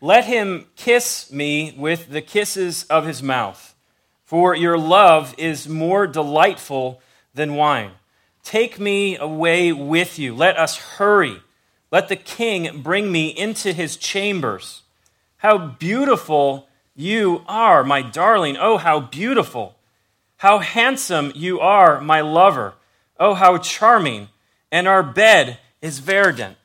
[0.00, 3.74] Let him kiss me with the kisses of his mouth,
[4.24, 7.02] for your love is more delightful
[7.34, 7.92] than wine.
[8.42, 10.34] Take me away with you.
[10.34, 11.42] Let us hurry.
[11.92, 14.82] Let the king bring me into his chambers.
[15.38, 18.56] How beautiful you are, my darling.
[18.58, 19.76] Oh, how beautiful.
[20.38, 22.74] How handsome you are, my lover.
[23.18, 24.28] Oh, how charming.
[24.72, 26.56] And our bed is verdant.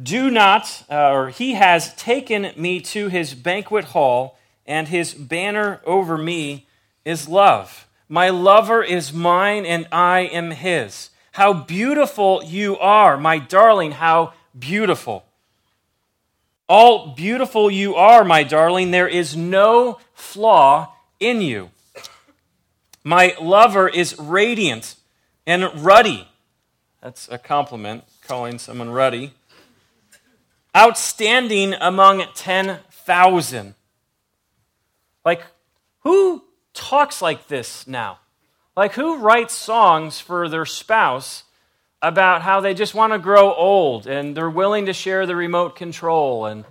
[0.00, 5.80] Do not, uh, or he has taken me to his banquet hall, and his banner
[5.86, 6.66] over me
[7.04, 7.88] is love.
[8.08, 11.10] My lover is mine, and I am his.
[11.32, 15.24] How beautiful you are, my darling, how beautiful.
[16.68, 18.90] All beautiful you are, my darling.
[18.90, 21.70] There is no flaw in you.
[23.04, 24.96] My lover is radiant
[25.46, 26.28] and ruddy.
[27.00, 29.32] That's a compliment, calling someone ruddy.
[30.76, 33.74] Outstanding among 10,000.
[35.24, 35.42] Like,
[36.00, 38.18] who talks like this now?
[38.76, 41.44] Like, who writes songs for their spouse
[42.02, 45.76] about how they just want to grow old and they're willing to share the remote
[45.76, 46.46] control.
[46.46, 46.64] And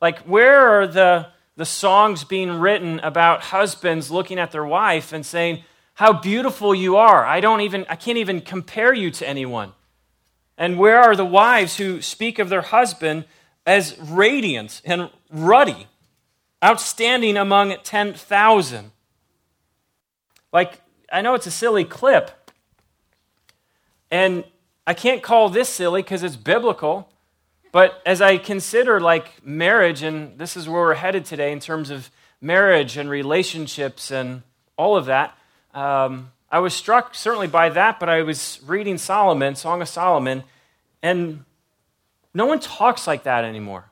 [0.00, 5.24] like, where are the, the songs being written about husbands looking at their wife and
[5.24, 5.62] saying,
[5.94, 7.24] How beautiful you are.
[7.24, 9.72] I don't even, I can't even compare you to anyone.
[10.58, 13.24] And where are the wives who speak of their husband
[13.66, 15.86] as radiant and ruddy,
[16.64, 18.92] outstanding among 10,000?
[20.52, 22.30] Like, I know it's a silly clip.
[24.10, 24.44] And
[24.86, 27.08] I can't call this silly because it's biblical.
[27.72, 31.88] But as I consider like marriage, and this is where we're headed today in terms
[31.90, 34.42] of marriage and relationships and
[34.76, 35.36] all of that,
[35.72, 40.44] um, I was struck certainly by that, but I was reading Solomon, Song of Solomon,
[41.02, 41.46] and
[42.34, 43.90] no one talks like that anymore.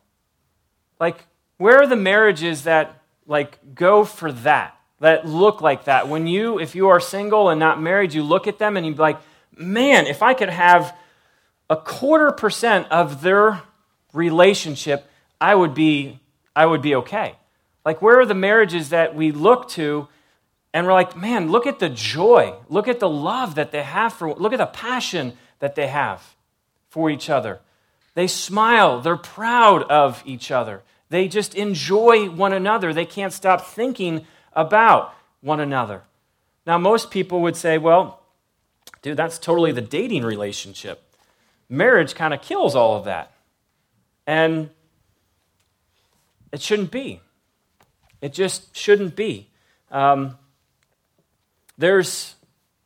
[0.98, 1.26] Like,
[1.58, 6.08] where are the marriages that like go for that, that look like that?
[6.08, 8.92] When you, if you are single and not married, you look at them and you
[8.92, 9.20] be like,
[9.56, 10.96] man, if I could have
[11.68, 13.62] a quarter percent of their
[14.12, 15.08] relationship,
[15.40, 16.18] I would be,
[16.56, 17.36] I would be okay.
[17.84, 20.08] Like, where are the marriages that we look to
[20.72, 24.12] and we're like, man, look at the joy, look at the love that they have
[24.12, 26.36] for, look at the passion that they have
[26.88, 27.60] for each other.
[28.14, 30.82] They smile, they're proud of each other.
[31.08, 32.92] They just enjoy one another.
[32.92, 36.02] They can't stop thinking about one another.
[36.66, 38.20] Now, most people would say, well,
[39.02, 41.02] Dude, that's totally the dating relationship.
[41.68, 43.32] Marriage kind of kills all of that.
[44.26, 44.70] And
[46.52, 47.20] it shouldn't be.
[48.20, 49.48] It just shouldn't be.
[49.90, 50.36] Um,
[51.78, 52.34] there's,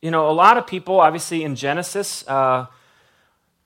[0.01, 2.27] you know, a lot of people, obviously, in Genesis.
[2.29, 2.67] Uh,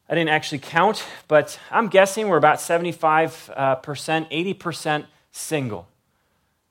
[0.09, 5.87] I didn't actually count, but I'm guessing we're about 75%, uh, 80% single.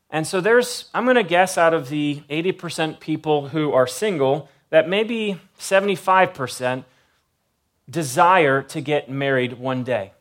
[0.09, 4.49] And so there's, I'm going to guess out of the 80% people who are single,
[4.69, 6.85] that maybe 75%
[7.89, 10.13] desire to get married one day.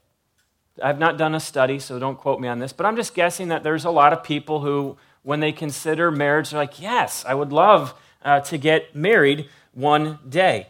[0.82, 3.48] I've not done a study, so don't quote me on this, but I'm just guessing
[3.48, 7.34] that there's a lot of people who, when they consider marriage, are like, yes, I
[7.34, 10.66] would love uh, to get married one day.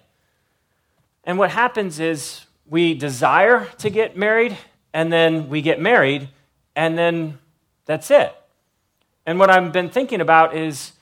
[1.27, 4.57] And what happens is we desire to get married,
[4.95, 6.29] and then we get married,
[6.75, 7.39] and then
[7.85, 8.35] that's it.
[9.27, 10.93] And what I've been thinking about is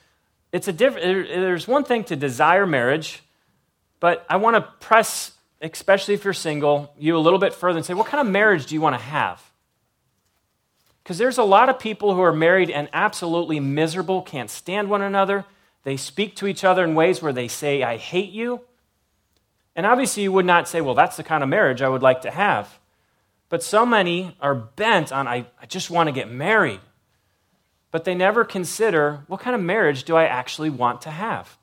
[0.51, 3.21] it's a diff- there's one thing to desire marriage,
[3.99, 5.31] but I want to press,
[5.61, 8.65] especially if you're single, you a little bit further and say, what kind of marriage
[8.65, 9.41] do you want to have?
[11.03, 15.03] Because there's a lot of people who are married and absolutely miserable, can't stand one
[15.03, 15.45] another.
[15.83, 18.61] They speak to each other in ways where they say, I hate you.
[19.75, 22.21] And obviously, you would not say, well, that's the kind of marriage I would like
[22.21, 22.79] to have.
[23.49, 26.79] But so many are bent on, I, I just want to get married
[27.95, 31.57] but they never consider what kind of marriage do I actually want to have?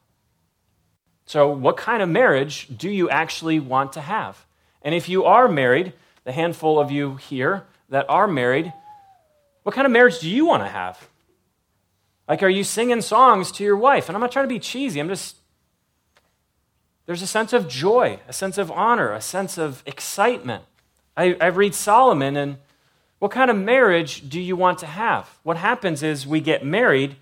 [1.27, 4.47] So, what kind of marriage do you actually want to have?
[4.81, 5.93] And if you are married,
[6.25, 8.73] the handful of you here that are married,
[9.62, 11.06] what kind of marriage do you want to have?
[12.26, 14.08] Like, are you singing songs to your wife?
[14.08, 15.37] And I'm not trying to be cheesy, I'm just.
[17.06, 20.64] There's a sense of joy, a sense of honor, a sense of excitement.
[21.16, 22.58] I, I read Solomon, and
[23.19, 25.28] what kind of marriage do you want to have?
[25.43, 27.16] What happens is we get married,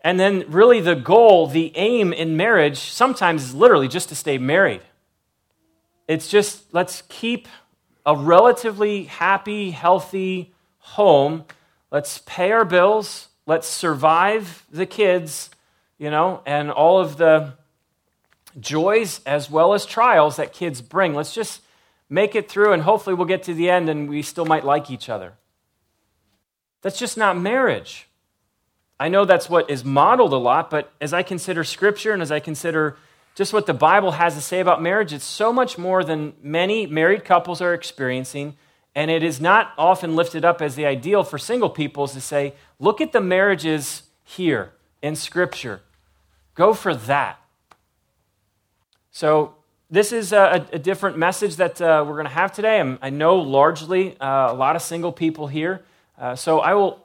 [0.00, 4.38] and then really the goal, the aim in marriage, sometimes is literally just to stay
[4.38, 4.80] married.
[6.06, 7.46] It's just let's keep
[8.06, 11.44] a relatively happy, healthy home.
[11.90, 13.28] Let's pay our bills.
[13.44, 15.50] Let's survive the kids,
[15.98, 17.52] you know, and all of the
[18.60, 21.14] joys as well as trials that kids bring.
[21.14, 21.62] Let's just
[22.08, 24.90] make it through, and hopefully we'll get to the end and we still might like
[24.90, 25.34] each other.
[26.82, 28.06] That's just not marriage.
[29.00, 32.32] I know that's what is modeled a lot, but as I consider Scripture and as
[32.32, 32.96] I consider
[33.34, 36.86] just what the Bible has to say about marriage, it's so much more than many
[36.86, 38.56] married couples are experiencing.
[38.94, 42.54] And it is not often lifted up as the ideal for single people to say,
[42.80, 44.72] look at the marriages here
[45.02, 45.82] in Scripture.
[46.56, 47.38] Go for that.
[49.10, 49.54] So,
[49.90, 52.78] this is a, a different message that uh, we're going to have today.
[52.78, 55.82] I'm, i know largely uh, a lot of single people here.
[56.18, 57.02] Uh, so, I will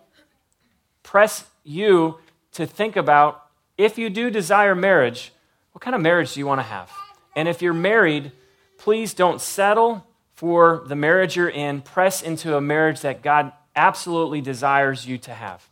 [1.01, 2.17] press you
[2.53, 3.47] to think about
[3.77, 5.31] if you do desire marriage,
[5.71, 6.91] what kind of marriage do you want to have?
[7.35, 8.31] And if you're married,
[8.77, 10.05] please don't settle
[10.35, 11.81] for the marriage you're in.
[11.81, 15.67] Press into a marriage that God absolutely desires you to have.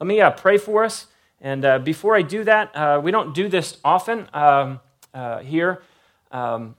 [0.00, 1.06] Let me uh, pray for us.
[1.40, 4.80] And uh, before I do that, uh, we don't do this often um,
[5.16, 5.82] uh, here,
[6.30, 6.76] um,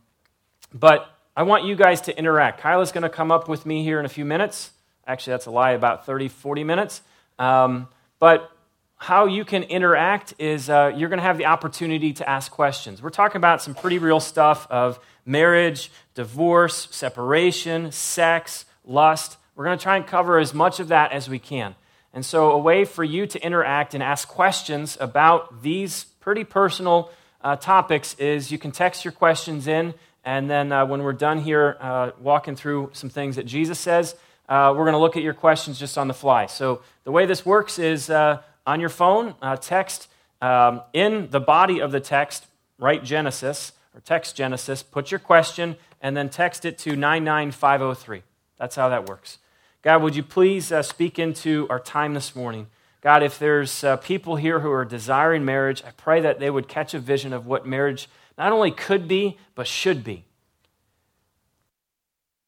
[0.74, 2.62] but I want you guys to interact.
[2.62, 4.72] Kyla's going to come up with me here in a few minutes.
[5.08, 7.02] Actually, that's a lie, about 30, 40 minutes.
[7.40, 7.88] Um,
[8.20, 8.52] but
[8.98, 13.02] how you can interact is uh, you're going to have the opportunity to ask questions.
[13.02, 19.38] We're talking about some pretty real stuff of marriage, divorce, separation, sex, lust.
[19.56, 21.76] We're going to try and cover as much of that as we can.
[22.14, 27.12] And so, a way for you to interact and ask questions about these pretty personal
[27.42, 29.94] uh, topics is you can text your questions in,
[30.26, 34.16] and then uh, when we're done here uh, walking through some things that Jesus says,
[34.50, 36.46] uh, we're going to look at your questions just on the fly.
[36.46, 40.10] So, the way this works is uh, on your phone, uh, text
[40.42, 42.48] um, in the body of the text,
[42.78, 48.24] write Genesis or text Genesis, put your question, and then text it to 99503.
[48.58, 49.40] That's how that works.
[49.82, 52.68] God, would you please speak into our time this morning?
[53.02, 56.68] God, if there's uh, people here who are desiring marriage, I pray that they would
[56.68, 60.26] catch a vision of what marriage not only could be, but should be.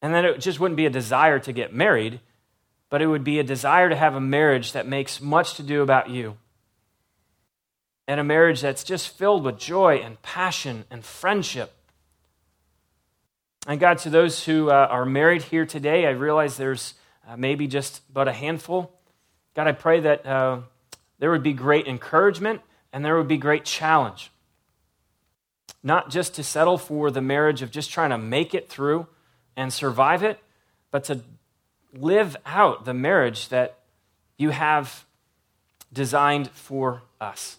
[0.02, 2.20] And then it just wouldn't be a desire to get married,
[2.88, 5.82] but it would be a desire to have a marriage that makes much to do
[5.82, 6.36] about you.
[8.08, 11.72] And a marriage that's just filled with joy and passion and friendship.
[13.66, 16.94] And God, to those who uh, are married here today, I realize there's
[17.28, 18.99] uh, maybe just but a handful.
[19.54, 20.60] God, I pray that uh,
[21.18, 22.60] there would be great encouragement
[22.92, 24.30] and there would be great challenge.
[25.82, 29.06] Not just to settle for the marriage of just trying to make it through
[29.56, 30.38] and survive it,
[30.90, 31.20] but to
[31.92, 33.78] live out the marriage that
[34.36, 35.04] you have
[35.92, 37.58] designed for us.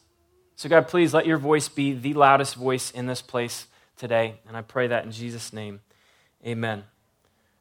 [0.56, 3.68] So, God, please let your voice be the loudest voice in this place
[3.98, 4.36] today.
[4.48, 5.82] And I pray that in Jesus' name.
[6.46, 6.84] Amen.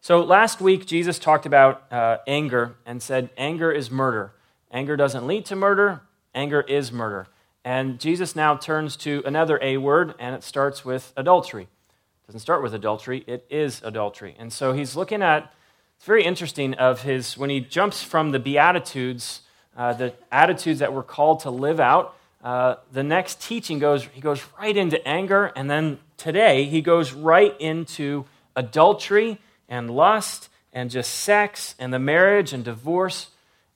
[0.02, 4.32] So, last week, Jesus talked about uh, anger and said, anger is murder.
[4.72, 6.00] Anger doesn't lead to murder,
[6.34, 7.26] anger is murder.
[7.66, 11.64] And Jesus now turns to another A word, and it starts with adultery.
[11.64, 14.34] It doesn't start with adultery, it is adultery.
[14.38, 15.52] And so he's looking at
[15.98, 19.42] it's very interesting of his when he jumps from the beatitudes
[19.76, 24.22] uh, the attitudes that we're called to live out uh, the next teaching goes he
[24.22, 28.24] goes right into anger and then today he goes right into
[28.56, 29.38] adultery
[29.70, 33.28] and lust and just sex and the marriage and divorce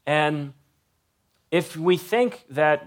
[0.06, 0.52] and
[1.50, 2.86] if we think that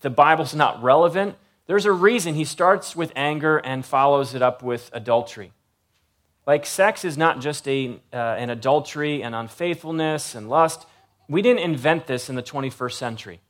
[0.00, 1.36] the bible's not relevant
[1.66, 5.52] there's a reason he starts with anger and follows it up with adultery
[6.48, 10.86] like, sex is not just a, uh, an adultery and unfaithfulness and lust.
[11.28, 13.40] We didn't invent this in the 21st century.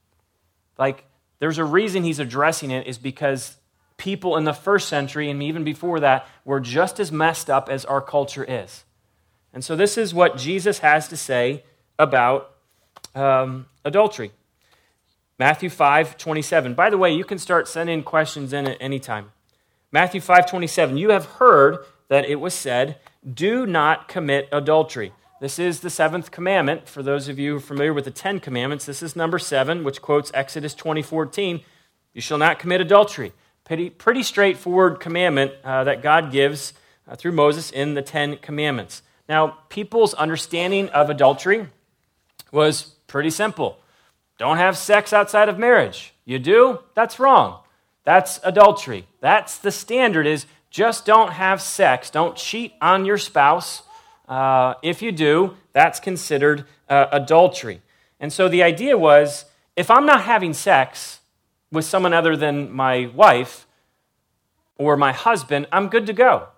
[0.77, 1.05] Like,
[1.39, 3.57] there's a reason he's addressing it, is because
[3.99, 7.85] people in the first century and even before that were just as messed up as
[7.85, 8.83] our culture is.
[9.59, 11.65] And so, this is what Jesus has to say
[11.99, 12.55] about
[13.17, 14.31] um, adultery.
[15.37, 16.75] Matthew 5 27.
[16.75, 19.33] By the way, you can start sending questions in at any time.
[19.91, 20.97] Matthew 5 27.
[20.97, 23.01] You have heard that it was said,
[23.35, 25.13] Do not commit adultery.
[25.41, 26.89] This is the seventh commandment.
[26.89, 30.31] For those of you familiar with the Ten Commandments, this is number seven, which quotes
[30.35, 31.63] Exodus 20 14.
[32.15, 33.33] You shall not commit adultery.
[33.65, 36.75] Pretty, pretty straightforward commandment uh, that God gives
[37.09, 39.03] uh, through Moses in the Ten Commandments.
[39.29, 41.69] Now, people's understanding of adultery
[42.51, 43.79] was pretty simple.
[44.39, 46.15] Don't have sex outside of marriage.
[46.25, 46.81] You do?
[46.95, 47.61] That's wrong.
[48.05, 49.07] That's adultery.
[49.21, 52.11] That's the standard is just don't have sex.
[52.11, 53.83] Don't cheat on your spouse.
[54.29, 57.83] Uh, if you do, that's considered uh, adultery.
[58.21, 59.45] And so the idea was
[59.77, 61.21] if I'm not having sex
[61.71, 63.67] with someone other than my wife
[64.77, 66.49] or my husband, I'm good to go.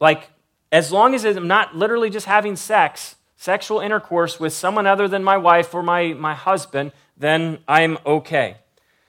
[0.00, 0.30] Like,
[0.74, 5.22] as long as I'm not literally just having sex, sexual intercourse with someone other than
[5.22, 8.56] my wife or my, my husband, then I'm okay.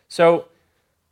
[0.07, 0.45] So,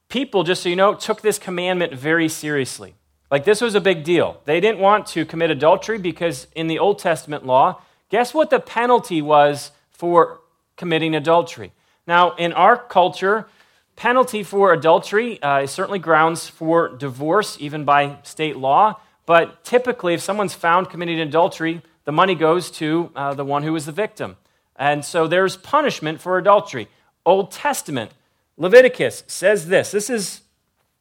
[0.09, 2.93] people, just so you know, took this commandment very seriously.
[3.31, 4.41] Like, this was a big deal.
[4.45, 8.59] They didn't want to commit adultery because in the Old Testament law, guess what the
[8.59, 10.39] penalty was for
[10.77, 11.71] committing adultery?
[12.05, 13.47] Now, in our culture,
[13.95, 18.99] penalty for adultery uh, is certainly grounds for divorce, even by state law.
[19.25, 23.73] But typically, if someone's found committing adultery, the money goes to uh, the one who
[23.73, 24.37] was the victim.
[24.75, 26.89] And so there's punishment for adultery.
[27.25, 28.11] Old Testament,
[28.57, 29.91] Leviticus says this.
[29.91, 30.41] This is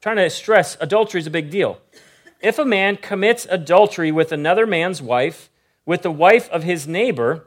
[0.01, 1.81] trying to stress adultery is a big deal.
[2.41, 5.49] If a man commits adultery with another man's wife,
[5.87, 7.47] with the wife of his neighbor,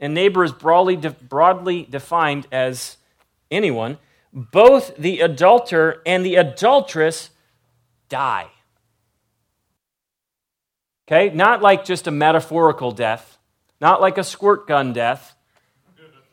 [0.00, 2.96] and neighbor is broadly, broadly defined as
[3.50, 3.98] anyone,
[4.32, 7.30] both the adulterer and the adulteress
[8.08, 8.48] die.
[11.06, 11.34] Okay?
[11.34, 13.38] Not like just a metaphorical death,
[13.80, 15.34] not like a squirt gun death,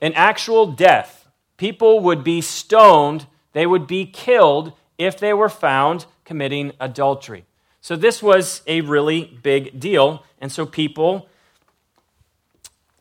[0.01, 1.27] an actual death.
[1.57, 7.45] People would be stoned, they would be killed if they were found committing adultery.
[7.81, 11.27] So this was a really big deal, and so people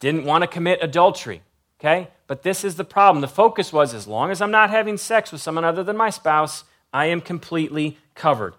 [0.00, 1.42] didn't want to commit adultery.
[1.78, 2.08] Okay?
[2.26, 3.20] But this is the problem.
[3.20, 6.10] The focus was as long as I'm not having sex with someone other than my
[6.10, 8.54] spouse, I am completely covered.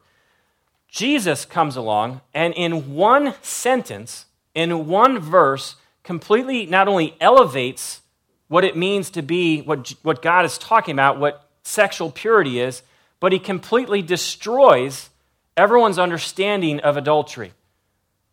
[0.92, 8.02] Jesus comes along and in one sentence, in one verse, completely not only elevates
[8.50, 12.84] what it means to be what, what God is talking about, what sexual purity is,
[13.22, 15.10] but he completely destroys
[15.56, 17.54] everyone's understanding of adultery.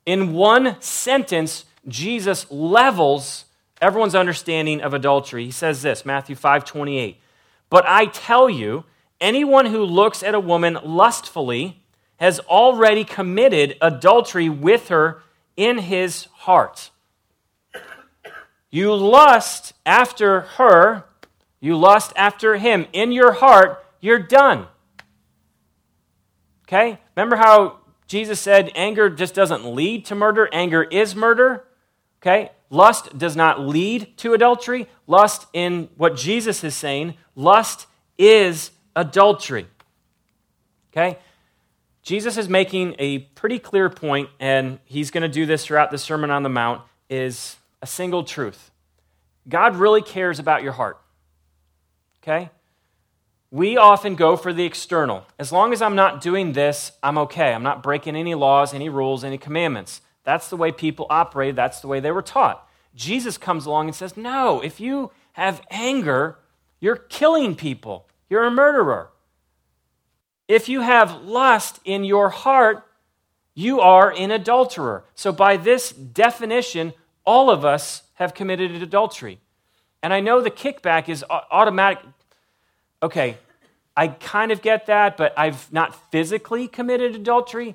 [0.05, 3.45] In one sentence, Jesus levels
[3.81, 5.45] everyone's understanding of adultery.
[5.45, 7.21] He says this, Matthew 5 28.
[7.71, 8.85] But I tell you,
[9.21, 11.85] anyone who looks at a woman lustfully
[12.18, 15.22] has already committed adultery with her
[15.56, 16.90] in his heart.
[18.70, 21.04] You lust after her,
[21.60, 22.87] you lust after him.
[22.92, 24.66] In your heart, you're done.
[26.66, 26.98] Okay?
[27.16, 31.64] Remember how Jesus said anger just doesn't lead to murder, anger is murder?
[32.20, 32.50] Okay?
[32.70, 34.87] Lust does not lead to adultery.
[35.06, 37.87] Lust, in what Jesus is saying, lust
[38.18, 39.66] is adultery.
[40.92, 41.18] Okay?
[42.09, 45.99] Jesus is making a pretty clear point, and he's going to do this throughout the
[45.99, 48.71] Sermon on the Mount, is a single truth.
[49.47, 50.99] God really cares about your heart.
[52.23, 52.49] Okay?
[53.50, 55.27] We often go for the external.
[55.38, 57.53] As long as I'm not doing this, I'm okay.
[57.53, 60.00] I'm not breaking any laws, any rules, any commandments.
[60.25, 62.67] That's the way people operated, that's the way they were taught.
[62.95, 66.38] Jesus comes along and says, No, if you have anger,
[66.81, 69.11] you're killing people, you're a murderer.
[70.49, 72.85] If you have lust in your heart,
[73.55, 75.05] you are an adulterer.
[75.14, 79.38] So, by this definition, all of us have committed adultery.
[80.02, 82.02] And I know the kickback is automatic.
[83.02, 83.37] Okay,
[83.97, 87.75] I kind of get that, but I've not physically committed adultery.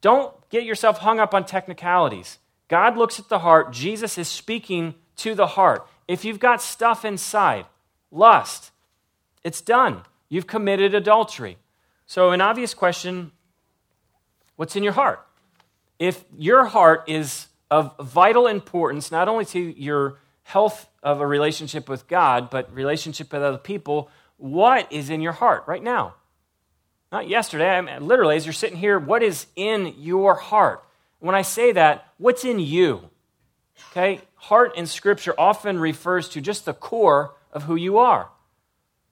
[0.00, 2.38] Don't get yourself hung up on technicalities.
[2.68, 3.72] God looks at the heart.
[3.72, 5.86] Jesus is speaking to the heart.
[6.06, 7.66] If you've got stuff inside,
[8.10, 8.72] lust,
[9.44, 10.02] it's done.
[10.28, 11.56] You've committed adultery.
[12.08, 13.32] So, an obvious question
[14.56, 15.24] what's in your heart?
[15.98, 21.86] If your heart is of vital importance, not only to your health of a relationship
[21.86, 26.14] with God, but relationship with other people, what is in your heart right now?
[27.12, 27.76] Not yesterday.
[27.76, 30.82] I mean, literally, as you're sitting here, what is in your heart?
[31.18, 33.10] When I say that, what's in you?
[33.90, 34.22] Okay?
[34.36, 38.30] Heart in Scripture often refers to just the core of who you are.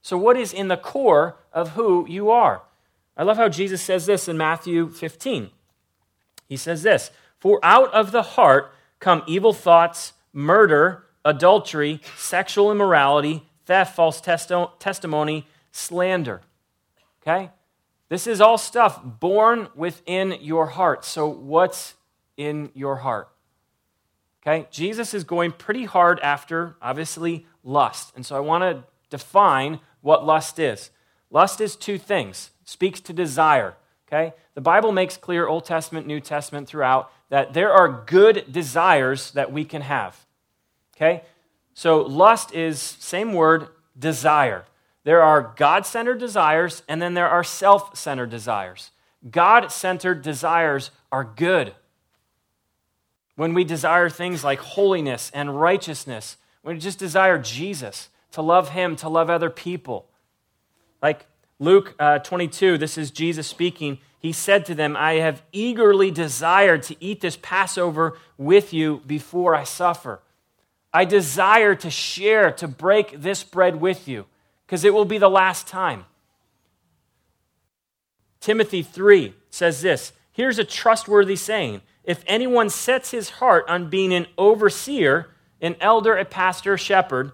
[0.01, 2.63] So, what is in the core of who you are?
[3.17, 5.51] I love how Jesus says this in Matthew 15.
[6.49, 13.43] He says this For out of the heart come evil thoughts, murder, adultery, sexual immorality,
[13.65, 16.43] theft, false testo- testimony, slander.
[17.23, 17.51] Okay?
[18.09, 21.05] This is all stuff born within your heart.
[21.05, 21.95] So, what's
[22.37, 23.29] in your heart?
[24.47, 28.13] Okay, Jesus is going pretty hard after, obviously, lust.
[28.15, 30.91] And so, I want to define what lust is.
[31.31, 33.75] Lust is two things speaks to desire.
[34.09, 34.35] Okay?
[34.55, 39.53] The Bible makes clear, Old Testament, New Testament, throughout, that there are good desires that
[39.53, 40.27] we can have.
[40.97, 41.23] Okay?
[41.75, 43.69] So, lust is, same word,
[43.99, 44.65] desire.
[45.05, 48.91] There are God centered desires, and then there are self centered desires.
[49.31, 51.75] God centered desires are good.
[53.35, 58.71] When we desire things like holiness and righteousness, when we just desire Jesus, to love
[58.71, 60.09] Him, to love other people.
[61.03, 61.27] Like
[61.59, 63.99] Luke uh, 22, this is Jesus speaking.
[64.19, 69.55] He said to them, I have eagerly desired to eat this Passover with you before
[69.55, 70.21] I suffer.
[70.93, 74.27] I desire to share, to break this bread with you
[74.67, 76.07] because it will be the last time.
[78.41, 84.13] Timothy 3 says this Here's a trustworthy saying If anyone sets his heart on being
[84.13, 87.33] an overseer, an elder, a pastor, a shepherd,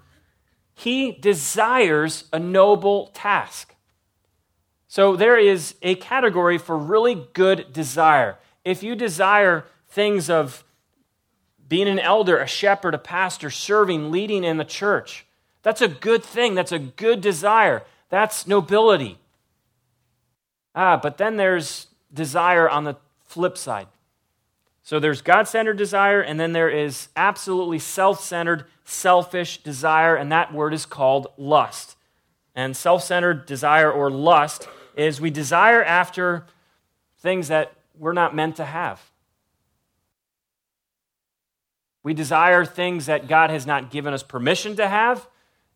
[0.74, 3.74] he desires a noble task.
[4.88, 8.36] So there is a category for really good desire.
[8.64, 10.64] If you desire things of
[11.66, 15.24] being an elder, a shepherd, a pastor, serving, leading in the church,
[15.62, 16.54] that's a good thing.
[16.54, 17.84] That's a good desire.
[18.10, 19.18] That's nobility.
[20.74, 23.86] Ah, but then there's desire on the flip side.
[24.82, 30.30] So there's God centered desire, and then there is absolutely self centered, selfish desire, and
[30.32, 31.96] that word is called lust.
[32.54, 36.44] And self centered desire or lust is we desire after
[37.18, 39.00] things that we're not meant to have.
[42.02, 45.28] We desire things that God has not given us permission to have,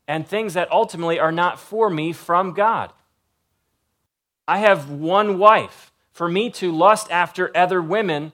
[0.08, 2.92] and things that ultimately are not for me from God.
[4.46, 5.92] I have one wife.
[6.12, 8.32] For me to lust after other women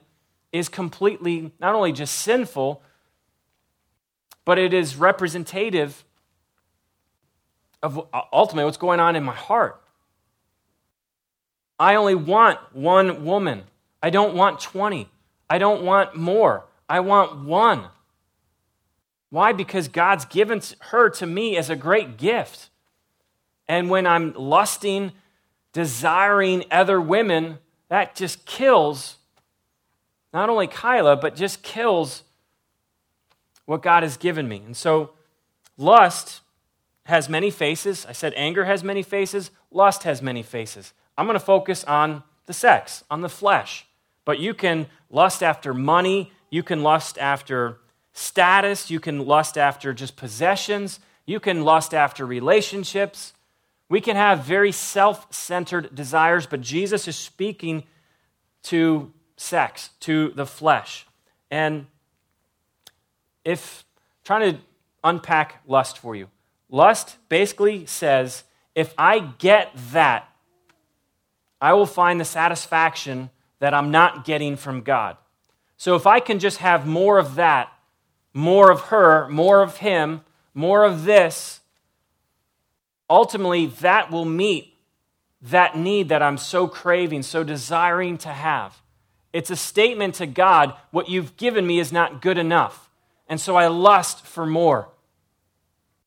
[0.51, 2.81] is completely not only just sinful,
[4.45, 6.03] but it is representative
[7.81, 9.79] of uh, ultimately what's going on in my heart.
[11.79, 13.63] I only want one woman.
[14.01, 15.09] I don't want 20.
[15.49, 16.65] I don't want more.
[16.87, 17.87] I want one.
[19.29, 19.51] Why?
[19.51, 22.69] Because God's given her to me as a great gift.
[23.67, 25.11] And when I'm lusting,
[25.73, 27.59] desiring other women,
[27.89, 29.17] that just kills
[30.33, 32.23] not only Kyla, but just kills
[33.65, 34.61] what God has given me.
[34.65, 35.11] And so,
[35.77, 36.41] lust
[37.05, 38.05] has many faces.
[38.05, 40.93] I said anger has many faces, lust has many faces.
[41.17, 43.85] I'm going to focus on the sex, on the flesh.
[44.25, 47.79] But you can lust after money, you can lust after
[48.13, 53.33] status, you can lust after just possessions, you can lust after relationships.
[53.89, 57.83] We can have very self centered desires, but Jesus is speaking
[58.63, 61.05] to sex, to the flesh.
[61.51, 61.87] And
[63.45, 63.85] if
[64.23, 64.59] trying to
[65.03, 66.29] unpack lust for you,
[66.69, 68.43] lust basically says
[68.75, 70.29] if I get that,
[71.61, 73.29] I will find the satisfaction
[73.59, 75.17] that I'm not getting from God.
[75.77, 77.71] So if I can just have more of that,
[78.33, 80.21] more of her, more of him,
[80.53, 81.61] more of this,
[83.09, 84.73] ultimately that will meet
[85.43, 88.81] that need that I'm so craving, so desiring to have.
[89.33, 92.89] It's a statement to God what you've given me is not good enough.
[93.27, 94.89] And so I lust for more.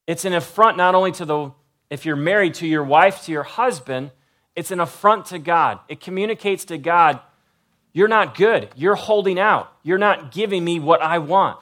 [0.06, 1.52] It's an affront not only to the,
[1.90, 4.10] if you're married to your wife, to your husband,
[4.54, 5.80] it's an affront to God.
[5.88, 7.20] It communicates to God,
[7.92, 8.68] you're not good.
[8.76, 9.72] You're holding out.
[9.82, 11.58] You're not giving me what I want.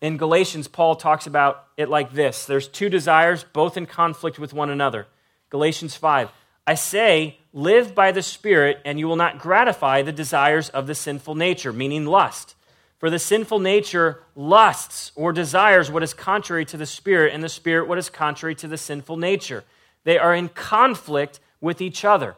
[0.00, 4.52] In Galatians, Paul talks about it like this there's two desires, both in conflict with
[4.52, 5.08] one another.
[5.50, 6.30] Galatians 5.
[6.66, 10.94] I say, live by the Spirit, and you will not gratify the desires of the
[10.94, 12.54] sinful nature, meaning lust.
[13.00, 17.48] For the sinful nature lusts or desires what is contrary to the Spirit, and the
[17.48, 19.64] Spirit what is contrary to the sinful nature.
[20.04, 22.36] They are in conflict with each other.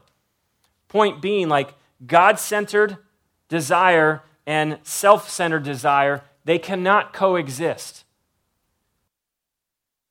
[0.87, 1.75] Point being, like
[2.07, 2.97] God centered
[3.49, 8.05] desire and self centered desire, they cannot coexist.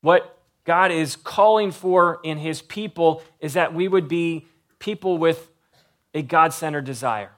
[0.01, 4.47] What God is calling for in his people is that we would be
[4.79, 5.49] people with
[6.13, 7.31] a God centered desire,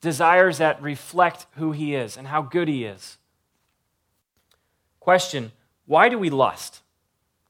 [0.00, 3.18] desires that reflect who he is and how good he is.
[5.00, 5.52] Question
[5.86, 6.82] Why do we lust?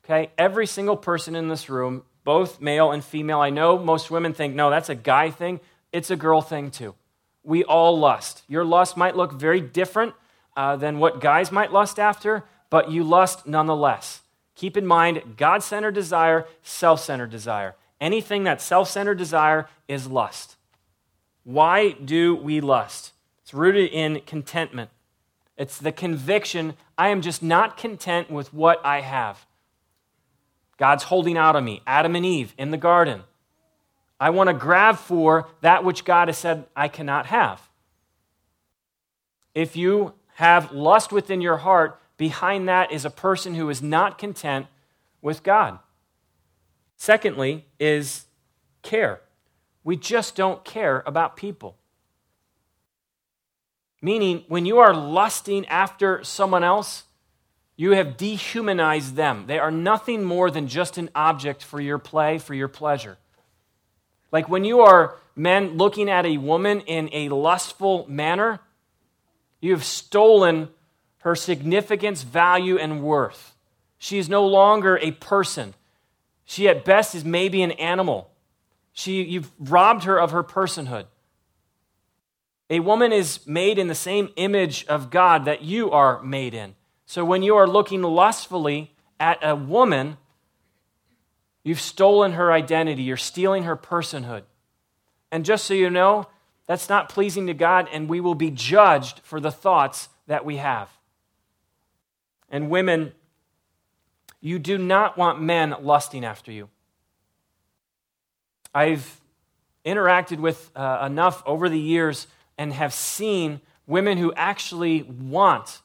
[0.05, 4.33] Okay, every single person in this room, both male and female, I know most women
[4.33, 5.61] think, no, that's a guy thing.
[5.93, 6.95] It's a girl thing too.
[7.43, 8.43] We all lust.
[8.49, 10.15] Your lust might look very different
[10.57, 14.23] uh, than what guys might lust after, but you lust nonetheless.
[14.55, 17.77] Keep in mind God centered desire, self centered desire.
[18.01, 20.58] Anything that's self centered desire is lust.
[21.49, 23.15] Why do we lust?
[23.41, 24.91] It's rooted in contentment.
[25.57, 29.47] It's the conviction I am just not content with what I have.
[30.77, 33.23] God's holding out on me, Adam and Eve in the garden.
[34.21, 37.67] I want to grab for that which God has said I cannot have.
[39.55, 44.19] If you have lust within your heart, behind that is a person who is not
[44.19, 44.67] content
[45.23, 45.79] with God.
[46.99, 48.27] Secondly, is
[48.83, 49.23] care.
[49.85, 51.77] We just don't care about people.
[54.01, 57.05] Meaning, when you are lusting after someone else,
[57.77, 59.45] you have dehumanized them.
[59.47, 63.19] They are nothing more than just an object for your play, for your pleasure.
[64.31, 68.61] Like when you are men looking at a woman in a lustful manner,
[69.61, 70.69] you have stolen
[71.19, 73.55] her significance, value, and worth.
[73.99, 75.75] She is no longer a person.
[76.45, 78.31] She, at best, is maybe an animal.
[78.99, 81.05] She, you've robbed her of her personhood.
[82.69, 86.75] A woman is made in the same image of God that you are made in.
[87.07, 90.17] So when you are looking lustfully at a woman,
[91.63, 94.43] you've stolen her identity, you're stealing her personhood.
[95.31, 96.27] And just so you know,
[96.67, 100.57] that's not pleasing to God, and we will be judged for the thoughts that we
[100.57, 100.91] have.
[102.51, 103.13] And women,
[104.41, 106.69] you do not want men lusting after you.
[108.79, 109.21] I've
[109.85, 115.81] interacted with uh, enough over the years and have seen women who actually want,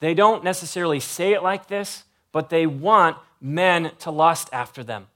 [0.00, 2.02] they don't necessarily say it like this,
[2.32, 5.06] but they want men to lust after them.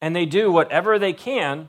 [0.00, 1.68] And they do whatever they can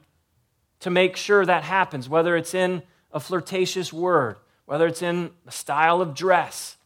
[0.79, 2.81] to make sure that happens, whether it's in
[3.11, 6.77] a flirtatious word, whether it's in a style of dress.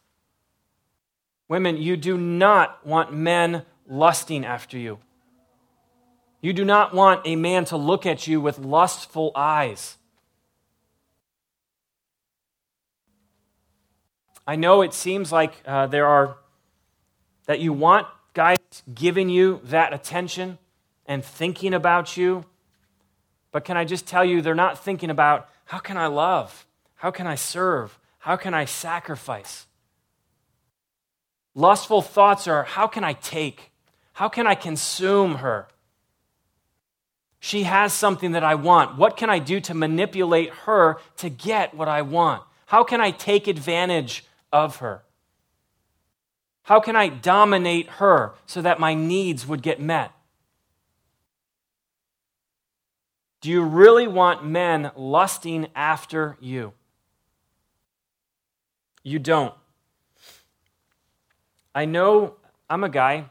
[1.46, 4.98] Women, you do not want men lusting after you.
[6.40, 9.96] You do not want a man to look at you with lustful eyes.
[14.46, 16.38] I know it seems like uh, there are,
[17.46, 18.56] that you want guys
[18.94, 20.58] giving you that attention
[21.06, 22.44] and thinking about you.
[23.50, 26.66] But can I just tell you, they're not thinking about how can I love?
[26.94, 27.98] How can I serve?
[28.20, 29.66] How can I sacrifice?
[31.54, 33.72] Lustful thoughts are how can I take?
[34.12, 35.66] How can I consume her?
[37.40, 38.96] She has something that I want.
[38.96, 42.42] What can I do to manipulate her to get what I want?
[42.66, 45.02] How can I take advantage of her?
[46.64, 50.12] How can I dominate her so that my needs would get met?
[53.40, 56.72] Do you really want men lusting after you?
[59.02, 59.54] You don't.
[61.74, 62.34] I know
[62.68, 63.26] I'm a guy.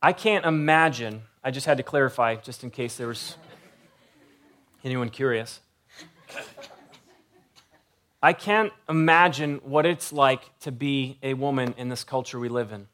[0.00, 3.36] I can't imagine I just had to clarify, just in case there was
[4.84, 5.60] anyone curious.
[8.22, 12.70] I can't imagine what it's like to be a woman in this culture we live
[12.70, 12.86] in.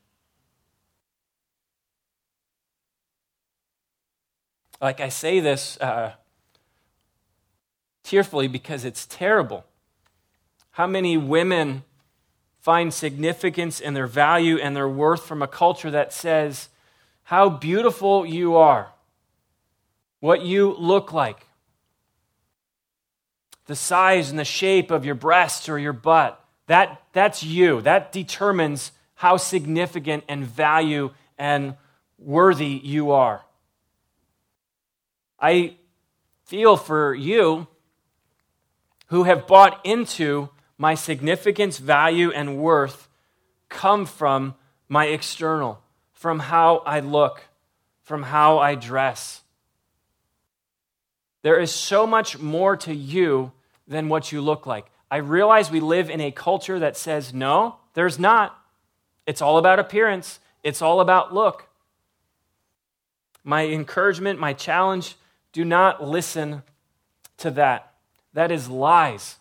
[4.81, 6.13] Like, I say this uh,
[8.03, 9.67] tearfully because it's terrible.
[10.71, 11.83] How many women
[12.61, 16.71] find significance in their value and their worth from a culture that says,
[17.29, 18.89] how beautiful you are,
[20.19, 21.47] what you look like,
[23.67, 26.43] the size and the shape of your breasts or your butt.
[26.69, 27.83] That, that's you.
[27.83, 31.75] That determines how significant and value and
[32.19, 33.43] worthy you are.
[35.39, 35.77] I
[36.47, 37.67] feel for you
[39.09, 43.07] who have bought into my significance, value, and worth
[43.69, 44.55] come from
[44.89, 45.83] my external
[46.19, 47.45] from how I look,
[48.03, 49.41] from how I dress.
[51.43, 53.53] There is so much more to you
[53.87, 54.87] than what you look like.
[55.13, 58.59] I realize we live in a culture that says, no, there's not.
[59.27, 61.69] It's all about appearance, it's all about look.
[63.45, 65.15] My encouragement, my challenge
[65.53, 66.65] do not listen
[67.37, 67.93] to that.
[68.35, 69.37] That is lies.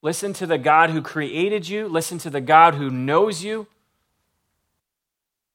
[0.00, 3.66] Listen to the God who created you, listen to the God who knows you.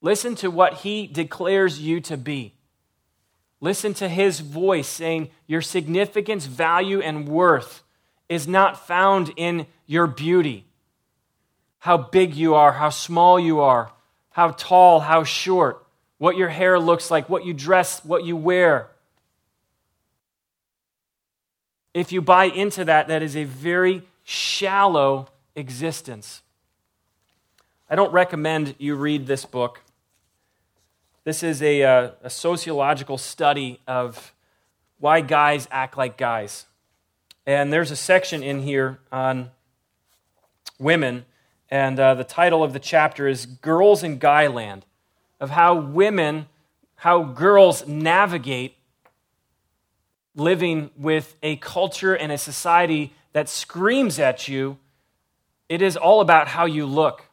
[0.06, 2.54] Listen to what he declares you to be.
[3.60, 7.82] Listen to his voice saying, Your significance, value, and worth
[8.30, 10.68] is not found in your beauty.
[11.80, 13.94] How big you are, how small you are,
[14.30, 15.84] how tall, how short,
[16.20, 18.92] what your hair looks like, what you dress, what you wear.
[21.96, 26.44] If you buy into that, that is a very shallow existence.
[27.90, 29.82] I don't recommend you read this book.
[31.26, 34.32] This is a, uh, a sociological study of
[35.00, 36.68] why guys act like guys.
[37.48, 39.50] And there's a section in here on
[40.78, 41.26] women,
[41.68, 44.84] and uh, the title of the chapter is Girls in Guyland,
[45.40, 46.46] of how women,
[46.98, 48.76] how girls navigate
[50.36, 54.78] living with a culture and a society that screams at you.
[55.70, 57.26] It is all about how you look.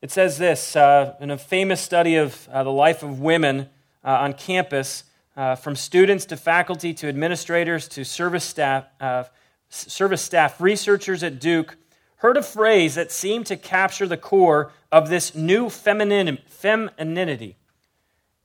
[0.00, 3.68] It says this uh, in a famous study of uh, the life of women
[4.04, 5.04] uh, on campus,
[5.36, 9.24] uh, from students to faculty to administrators to service staff, uh,
[9.70, 11.76] service staff, researchers at Duke
[12.16, 17.56] heard a phrase that seemed to capture the core of this new femininity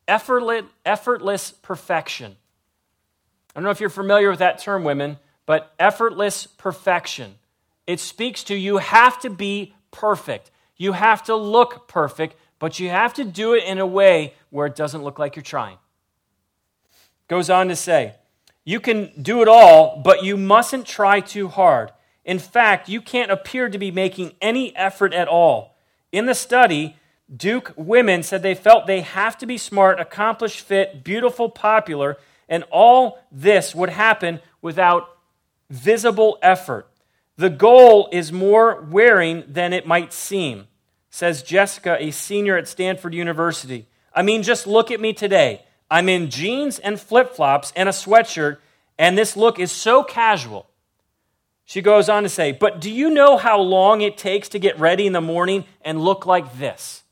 [0.08, 2.36] effortless, effortless perfection.
[3.56, 7.36] I don't know if you're familiar with that term, women, but effortless perfection.
[7.88, 10.52] It speaks to you have to be perfect.
[10.78, 14.68] You have to look perfect, but you have to do it in a way where
[14.68, 15.78] it doesn't look like you're trying.
[17.28, 18.16] Goes on to say,
[18.66, 21.92] You can do it all, but you mustn't try too hard.
[22.26, 25.76] In fact, you can't appear to be making any effort at all.
[26.12, 26.96] In the study,
[27.36, 32.64] Duke women said they felt they have to be smart, accomplished, fit, beautiful, popular, and
[32.72, 35.18] all this would happen without
[35.70, 36.88] visible effort.
[37.38, 40.68] The goal is more wearing than it might seem,
[41.10, 43.88] says Jessica, a senior at Stanford University.
[44.14, 45.64] I mean, just look at me today.
[45.90, 48.58] I'm in jeans and flip flops and a sweatshirt,
[49.00, 50.68] and this look is so casual.
[51.66, 54.80] She goes on to say, But do you know how long it takes to get
[54.80, 57.04] ready in the morning and look like this?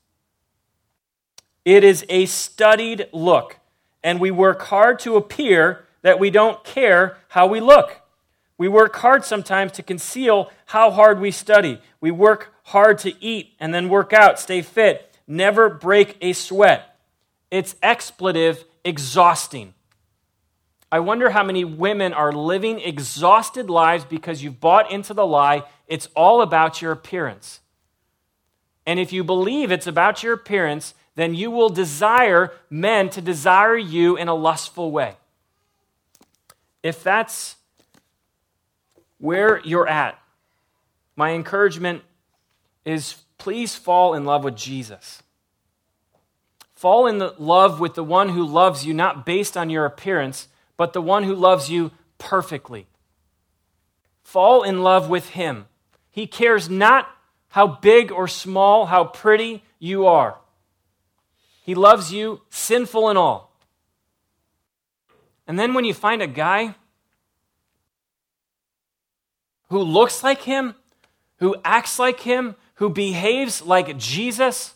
[1.64, 3.58] It is a studied look,
[4.04, 8.01] and we work hard to appear that we don't care how we look.
[8.58, 11.80] We work hard sometimes to conceal how hard we study.
[12.00, 16.96] We work hard to eat and then work out, stay fit, never break a sweat.
[17.50, 19.74] It's expletive exhausting.
[20.90, 25.64] I wonder how many women are living exhausted lives because you've bought into the lie
[25.88, 27.60] it's all about your appearance.
[28.86, 33.76] And if you believe it's about your appearance, then you will desire men to desire
[33.76, 35.16] you in a lustful way.
[36.82, 37.56] If that's
[39.22, 40.18] where you're at,
[41.14, 42.02] my encouragement
[42.84, 45.22] is please fall in love with Jesus.
[46.74, 50.92] Fall in love with the one who loves you not based on your appearance but
[50.92, 52.88] the one who loves you perfectly.
[54.24, 55.66] Fall in love with him.
[56.10, 57.08] He cares not
[57.50, 60.38] how big or small, how pretty you are.
[61.62, 63.52] He loves you, sinful and all.
[65.46, 66.74] And then when you find a guy
[69.72, 70.74] who looks like him,
[71.38, 74.74] who acts like him, who behaves like Jesus,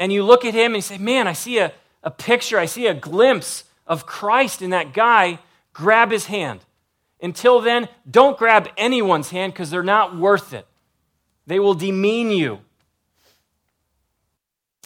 [0.00, 1.70] and you look at him and you say, Man, I see a,
[2.02, 5.38] a picture, I see a glimpse of Christ in that guy,
[5.74, 6.60] grab his hand.
[7.20, 10.66] Until then, don't grab anyone's hand because they're not worth it.
[11.46, 12.60] They will demean you.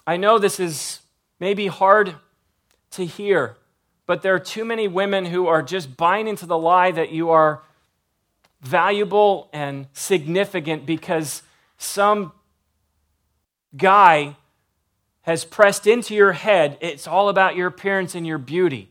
[0.05, 1.03] I know this is
[1.39, 2.17] maybe hard
[2.93, 3.57] to hear,
[4.07, 7.31] but there are too many women who are just buying into the lie that you
[7.31, 7.63] are
[8.61, 11.43] valuable and significant because
[11.79, 12.33] some
[13.77, 14.37] guy
[15.23, 18.91] has pressed into your head, it's all about your appearance and your beauty.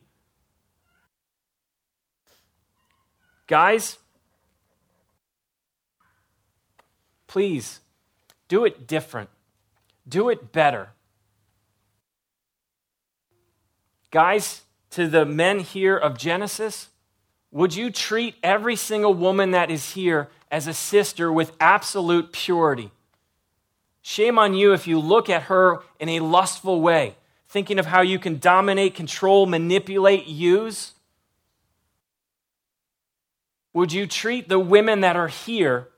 [3.48, 3.98] Guys,
[7.28, 7.80] please
[8.48, 9.30] do it different,
[10.08, 10.90] do it better.
[14.12, 16.89] Guys, to the men here of Genesis,
[17.52, 22.92] would you treat every single woman that is here as a sister with absolute purity?
[24.02, 27.16] Shame on you if you look at her in a lustful way,
[27.48, 30.94] thinking of how you can dominate, control, manipulate, use.
[33.74, 35.90] Would you treat the women that are here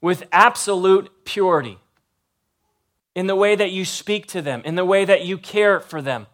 [0.00, 1.78] with absolute purity
[3.14, 6.02] in the way that you speak to them, in the way that you care for
[6.02, 6.26] them?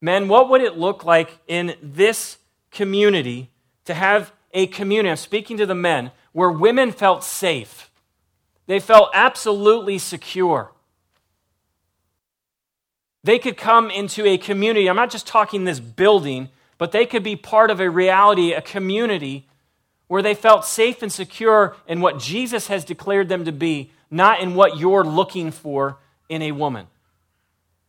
[0.00, 2.38] Men, what would it look like in this
[2.70, 3.50] community
[3.84, 5.10] to have a community?
[5.10, 7.90] I'm speaking to the men where women felt safe
[8.70, 10.70] they felt absolutely secure.
[13.24, 14.88] They could come into a community.
[14.88, 18.62] I'm not just talking this building, but they could be part of a reality, a
[18.62, 19.48] community
[20.06, 24.40] where they felt safe and secure in what Jesus has declared them to be, not
[24.40, 26.86] in what you're looking for in a woman.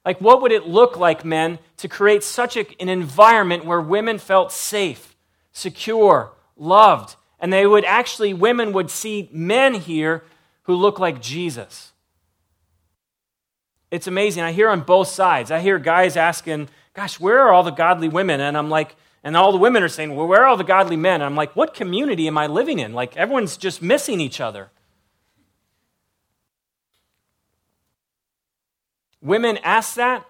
[0.06, 4.18] Like, what would it look like, men, to create such a, an environment where women
[4.18, 5.16] felt safe,
[5.52, 10.24] secure, loved, and they would actually, women would see men here
[10.64, 11.92] who look like Jesus.
[13.92, 14.44] It's amazing.
[14.44, 15.52] I hear on both sides.
[15.52, 18.42] I hear guys asking, Gosh, where are all the godly women?
[18.42, 20.96] And I'm like, and all the women are saying, Well, where are all the godly
[20.96, 21.16] men?
[21.16, 22.94] And I'm like, What community am I living in?
[22.94, 24.70] Like, everyone's just missing each other.
[29.21, 30.25] Women ask that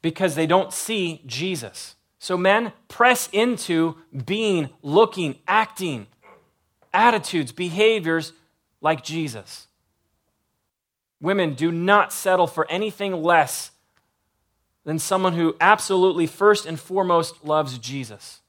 [0.00, 1.96] because they don't see Jesus.
[2.18, 6.06] So, men, press into being, looking, acting
[6.94, 8.32] attitudes, behaviors
[8.80, 9.66] like Jesus.
[11.20, 13.70] Women, do not settle for anything less
[14.84, 18.40] than someone who absolutely, first and foremost, loves Jesus.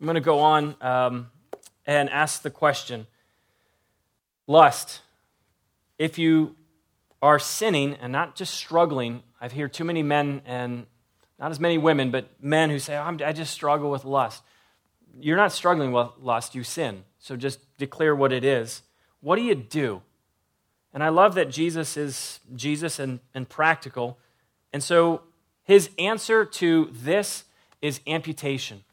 [0.00, 1.30] I'm going to go on um,
[1.88, 3.08] and ask the question
[4.46, 5.00] lust.
[5.98, 6.54] If you
[7.20, 10.86] are sinning and not just struggling, I've heard too many men and
[11.40, 14.42] not as many women, but men who say, oh, I just struggle with lust.
[15.18, 17.04] You're not struggling with lust, you sin.
[17.18, 18.82] So just declare what it is.
[19.20, 20.02] What do you do?
[20.92, 24.18] And I love that Jesus is Jesus and, and practical.
[24.72, 25.22] And so
[25.64, 27.44] his answer to this
[27.80, 28.84] is amputation.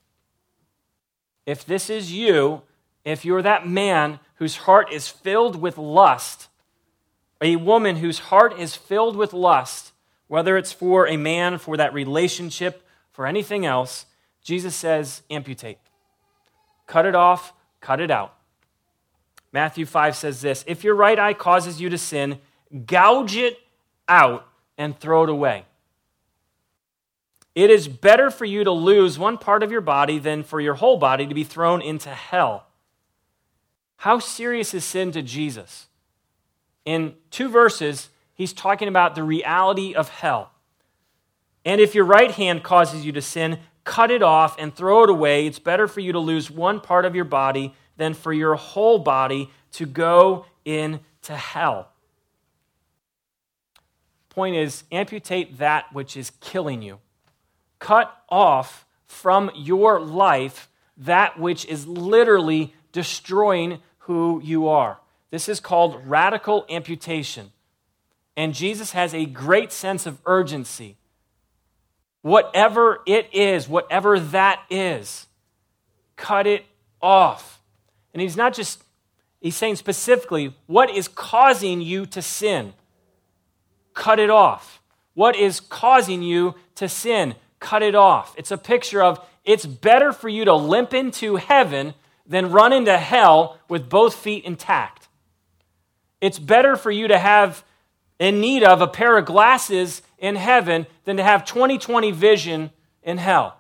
[1.45, 2.63] If this is you,
[3.05, 6.49] if you're that man whose heart is filled with lust,
[7.41, 9.93] a woman whose heart is filled with lust,
[10.27, 14.07] whether it's for a man, for that relationship, for anything else,
[14.43, 15.77] Jesus says, amputate.
[16.87, 18.33] Cut it off, cut it out.
[19.51, 22.39] Matthew 5 says this If your right eye causes you to sin,
[22.85, 23.57] gouge it
[24.07, 25.65] out and throw it away.
[27.53, 30.73] It is better for you to lose one part of your body than for your
[30.73, 32.64] whole body to be thrown into hell.
[33.97, 35.87] How serious is sin to Jesus?
[36.85, 40.51] In two verses, he's talking about the reality of hell.
[41.63, 45.09] And if your right hand causes you to sin, cut it off and throw it
[45.09, 45.47] away.
[45.47, 48.99] It's better for you to lose one part of your body than for your whole
[48.99, 51.89] body to go into hell.
[54.29, 56.99] Point is, amputate that which is killing you.
[57.79, 64.97] Cut off from your life that which is literally destroying who you are.
[65.29, 67.51] This is called radical amputation.
[68.37, 70.95] And Jesus has a great sense of urgency.
[72.21, 75.27] Whatever it is, whatever that is,
[76.15, 76.63] cut it
[77.01, 77.61] off.
[78.13, 78.81] And he's not just,
[79.41, 82.71] he's saying specifically, what is causing you to sin?
[83.93, 84.81] Cut it off.
[85.15, 87.35] What is causing you to sin?
[87.59, 88.33] Cut it off.
[88.37, 91.93] It's a picture of it's better for you to limp into heaven
[92.25, 95.07] than run into hell with both feet intact.
[96.21, 97.63] It's better for you to have
[98.19, 102.71] in need of a pair of glasses in heaven than to have 2020 vision
[103.03, 103.57] in hell.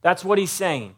[0.00, 0.96] That's what he's saying.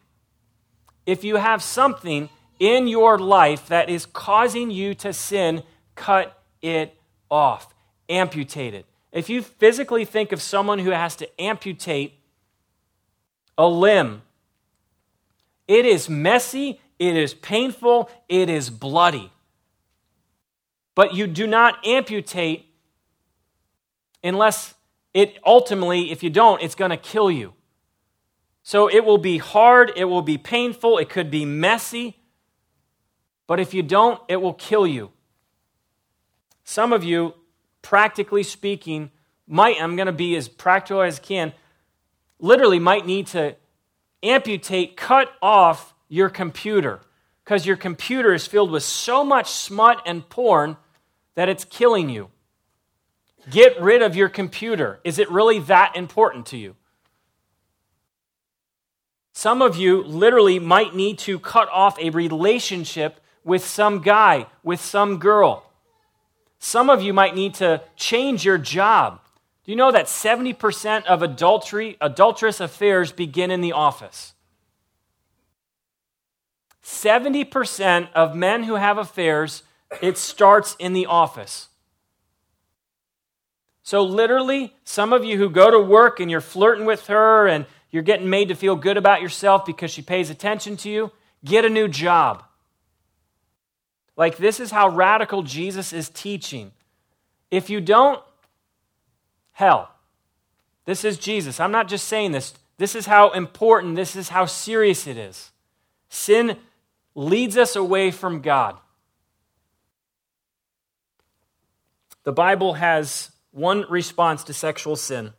[1.05, 5.63] If you have something in your life that is causing you to sin,
[5.93, 6.97] cut it
[7.29, 7.73] off,
[8.09, 8.85] amputate it.
[9.11, 12.13] If you physically think of someone who has to amputate
[13.57, 14.23] a limb,
[15.67, 19.31] it is messy, it is painful, it is bloody.
[20.93, 22.65] But you do not amputate
[24.23, 24.73] unless
[25.13, 27.53] it ultimately, if you don't, it's going to kill you.
[28.63, 32.17] So it will be hard, it will be painful, it could be messy,
[33.47, 35.11] but if you don't, it will kill you.
[36.63, 37.35] Some of you,
[37.81, 39.11] practically speaking,
[39.47, 41.53] might, I'm going to be as practical as I can,
[42.39, 43.55] literally might need to
[44.23, 47.01] amputate, cut off your computer
[47.43, 50.77] because your computer is filled with so much smut and porn
[51.35, 52.29] that it's killing you.
[53.49, 54.99] Get rid of your computer.
[55.03, 56.75] Is it really that important to you?
[59.33, 64.81] Some of you literally might need to cut off a relationship with some guy, with
[64.81, 65.69] some girl.
[66.57, 69.19] Some of you might need to change your job.
[69.65, 74.34] Do you know that 70% of adultery, adulterous affairs begin in the office?
[76.85, 79.63] 70% of men who have affairs,
[80.03, 81.69] it starts in the office.
[83.81, 87.65] So, literally, some of you who go to work and you're flirting with her and
[87.89, 91.11] you're getting made to feel good about yourself because she pays attention to you,
[91.43, 92.43] get a new job.
[94.15, 96.71] Like, this is how radical Jesus is teaching.
[97.49, 98.21] If you don't,
[99.53, 99.89] hell.
[100.85, 101.59] This is Jesus.
[101.59, 102.53] I'm not just saying this.
[102.77, 105.51] This is how important, this is how serious it is.
[106.09, 106.57] Sin
[107.15, 108.77] leads us away from God.
[112.23, 115.33] The Bible has one response to sexual sin.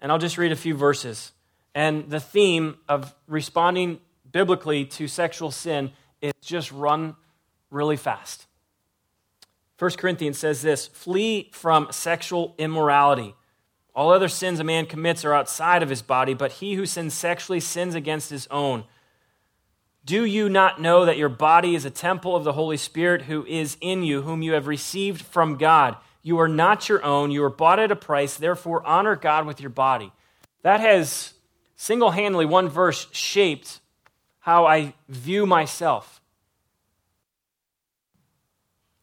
[0.00, 1.30] And I'll just read a few verses.
[1.74, 7.14] And the theme of responding biblically to sexual sin is just run
[7.70, 8.46] really fast.
[9.78, 13.34] 1 Corinthians says this flee from sexual immorality.
[13.94, 17.14] All other sins a man commits are outside of his body, but he who sins
[17.14, 18.84] sexually sins against his own.
[20.04, 23.46] Do you not know that your body is a temple of the Holy Spirit who
[23.46, 25.96] is in you, whom you have received from God?
[26.22, 27.30] You are not your own.
[27.30, 28.36] You are bought at a price.
[28.36, 30.12] Therefore, honor God with your body.
[30.62, 31.34] That has
[31.76, 33.80] single handedly, one verse, shaped
[34.40, 36.20] how I view myself.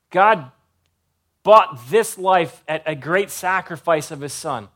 [0.09, 0.51] God
[1.43, 4.67] bought this life at a great sacrifice of his son.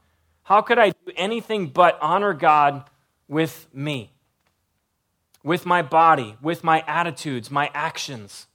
[0.43, 2.89] How could I do anything but honor God
[3.27, 4.12] with me,
[5.43, 8.47] with my body, with my attitudes, my actions?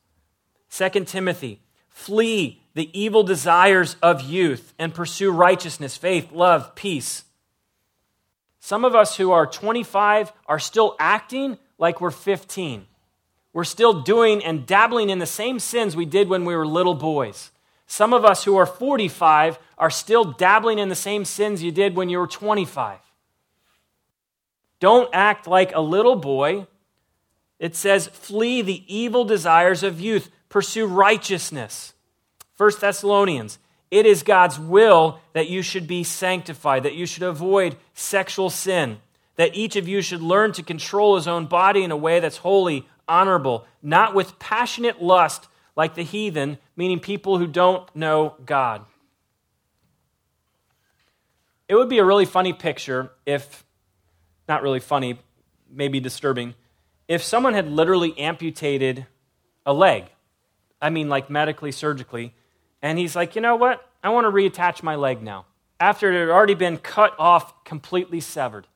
[0.71, 7.25] 2 Timothy, flee the evil desires of youth and pursue righteousness, faith, love, peace.
[8.61, 12.87] Some of us who are 25 are still acting like we're 15.
[13.53, 16.95] We're still doing and dabbling in the same sins we did when we were little
[16.95, 17.51] boys.
[17.87, 21.97] Some of us who are 45 are still dabbling in the same sins you did
[21.97, 22.99] when you were 25.
[24.81, 26.67] Don't act like a little boy.
[27.59, 31.93] It says, flee the evil desires of youth, pursue righteousness.
[32.57, 33.59] 1 Thessalonians,
[33.91, 38.99] it is God's will that you should be sanctified, that you should avoid sexual sin,
[39.37, 42.39] that each of you should learn to control his own body in a way that's
[42.39, 48.85] holy, honorable, not with passionate lust like the heathen, meaning people who don't know God.
[51.69, 53.65] It would be a really funny picture if,
[54.49, 55.21] not really funny,
[55.71, 56.55] maybe disturbing,
[57.09, 59.07] if someone had literally amputated
[59.67, 60.05] a leg.
[60.81, 62.35] I mean, like medically, surgically,
[62.81, 63.85] and he's like, you know what?
[64.05, 65.47] I want to reattach my leg now.
[65.81, 68.67] After it had already been cut off, completely severed.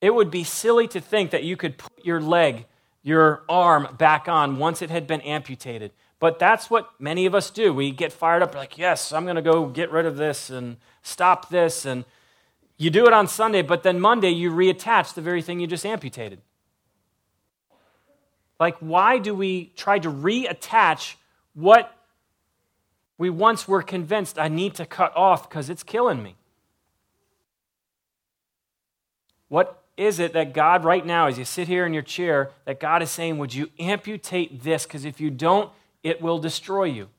[0.00, 2.66] It would be silly to think that you could put your leg,
[3.02, 5.92] your arm back on once it had been amputated.
[6.18, 7.72] But that's what many of us do.
[7.72, 10.76] We get fired up, like, yes, I'm going to go get rid of this and
[11.02, 11.84] stop this.
[11.84, 12.04] And
[12.76, 15.86] you do it on Sunday, but then Monday you reattach the very thing you just
[15.86, 16.40] amputated.
[18.60, 21.14] Like, why do we try to reattach
[21.54, 21.96] what
[23.20, 26.36] we once were convinced I need to cut off because it's killing me.
[29.48, 32.80] What is it that God, right now, as you sit here in your chair, that
[32.80, 34.84] God is saying, Would you amputate this?
[34.84, 35.70] Because if you don't,
[36.02, 37.10] it will destroy you.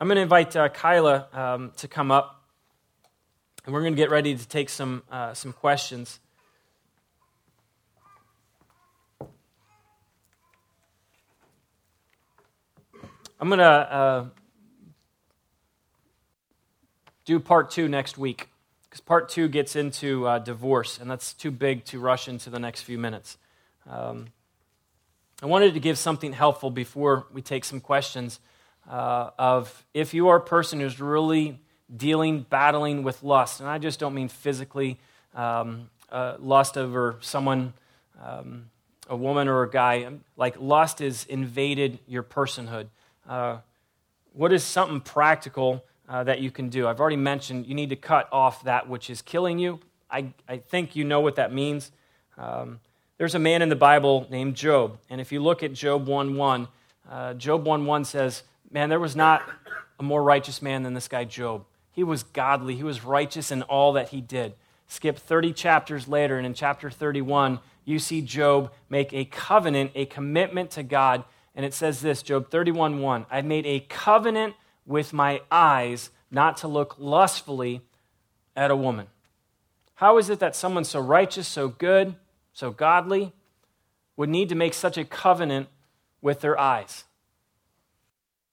[0.00, 2.44] I'm going to invite uh, Kyla um, to come up,
[3.66, 6.18] and we're going to get ready to take some, uh, some questions.
[13.40, 14.24] I'm going to uh,
[17.24, 18.48] do part two next week
[18.82, 22.58] because part two gets into uh, divorce, and that's too big to rush into the
[22.58, 23.38] next few minutes.
[23.88, 24.26] Um,
[25.40, 28.40] I wanted to give something helpful before we take some questions
[28.90, 31.60] uh, of if you are a person who's really
[31.96, 34.98] dealing, battling with lust, and I just don't mean physically
[35.32, 37.72] um, uh, lust over someone,
[38.20, 38.70] um,
[39.08, 40.10] a woman or a guy.
[40.36, 42.88] Like lust has invaded your personhood.
[43.28, 43.58] Uh,
[44.32, 46.88] what is something practical uh, that you can do?
[46.88, 49.80] I've already mentioned you need to cut off that which is killing you.
[50.10, 51.92] I, I think you know what that means.
[52.38, 52.80] Um,
[53.18, 56.36] there's a man in the Bible named Job, and if you look at Job 1
[56.36, 56.68] 1,
[57.10, 59.42] uh, Job 1 1 says, Man, there was not
[59.98, 61.64] a more righteous man than this guy, Job.
[61.90, 64.54] He was godly, he was righteous in all that he did.
[64.86, 70.06] Skip 30 chapters later, and in chapter 31, you see Job make a covenant, a
[70.06, 71.24] commitment to God
[71.58, 74.54] and it says this Job 31 1 I've made a covenant
[74.86, 77.82] with my eyes not to look lustfully
[78.54, 79.08] at a woman.
[79.96, 82.14] How is it that someone so righteous, so good,
[82.52, 83.32] so godly
[84.16, 85.68] would need to make such a covenant
[86.22, 87.04] with their eyes?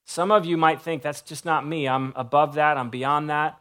[0.06, 1.88] Some of you might think that's just not me.
[1.88, 3.60] I'm above that, I'm beyond that.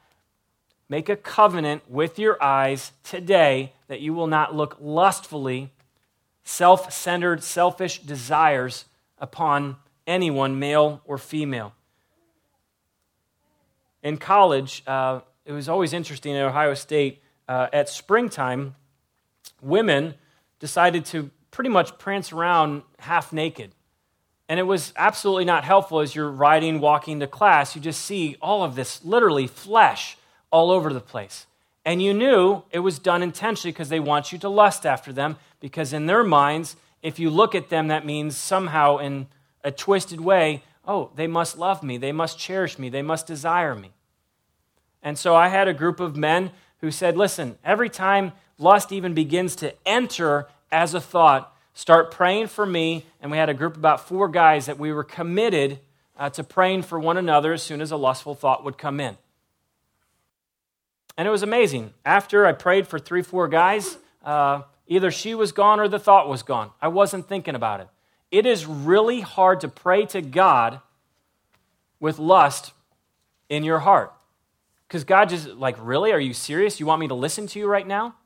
[0.88, 5.70] Make a covenant with your eyes today that you will not look lustfully,
[6.44, 8.86] self centered, selfish desires
[9.18, 11.72] upon anyone, male or female.
[14.02, 17.22] In college, uh, it was always interesting at Ohio State.
[17.48, 18.74] Uh, at springtime,
[19.60, 20.14] women
[20.58, 23.72] decided to pretty much prance around half naked.
[24.48, 27.74] And it was absolutely not helpful as you're riding, walking to class.
[27.74, 30.18] You just see all of this literally flesh
[30.50, 31.46] all over the place.
[31.84, 35.36] And you knew it was done intentionally because they want you to lust after them,
[35.60, 39.26] because in their minds, if you look at them, that means somehow in
[39.62, 43.74] a twisted way, oh, they must love me, they must cherish me, they must desire
[43.74, 43.90] me.
[45.02, 46.50] And so I had a group of men
[46.80, 52.46] who said, listen, every time lust even begins to enter as a thought, start praying
[52.46, 53.04] for me.
[53.20, 55.80] And we had a group about four guys that we were committed
[56.18, 59.18] uh, to praying for one another as soon as a lustful thought would come in.
[61.18, 61.92] And it was amazing.
[62.06, 66.28] After I prayed for three, four guys, uh, Either she was gone or the thought
[66.28, 66.70] was gone.
[66.80, 67.88] I wasn't thinking about it.
[68.30, 70.80] It is really hard to pray to God
[72.00, 72.72] with lust
[73.48, 74.12] in your heart.
[74.86, 76.12] Because God just, like, really?
[76.12, 76.80] Are you serious?
[76.80, 78.16] You want me to listen to you right now?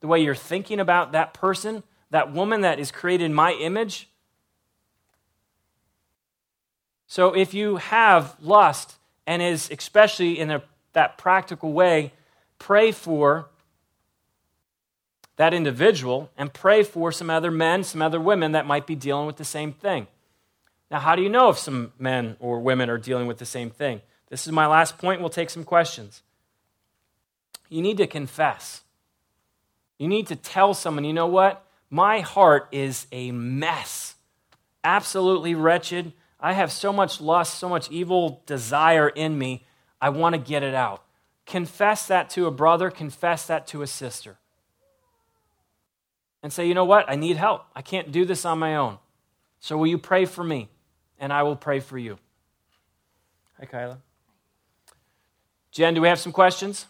[0.00, 4.08] The way you're thinking about that person, that woman that is created in my image?
[7.06, 8.96] So if you have lust
[9.26, 10.62] and is, especially in a,
[10.94, 12.12] that practical way,
[12.58, 13.50] pray for
[15.36, 19.26] that individual and pray for some other men, some other women that might be dealing
[19.26, 20.06] with the same thing.
[20.90, 23.70] Now, how do you know if some men or women are dealing with the same
[23.70, 24.02] thing?
[24.28, 25.20] This is my last point.
[25.20, 26.22] We'll take some questions.
[27.68, 28.82] You need to confess.
[29.98, 31.64] You need to tell someone, you know what?
[31.88, 34.16] My heart is a mess.
[34.84, 36.12] Absolutely wretched.
[36.40, 39.64] I have so much lust, so much evil desire in me.
[40.00, 41.04] I want to get it out.
[41.46, 44.38] Confess that to a brother, confess that to a sister.
[46.42, 47.08] And say, you know what?
[47.08, 47.64] I need help.
[47.74, 48.98] I can't do this on my own.
[49.60, 50.68] So will you pray for me?
[51.18, 52.18] And I will pray for you.
[53.60, 53.98] Hi, Kyla.
[55.70, 56.86] Jen, do we have some questions?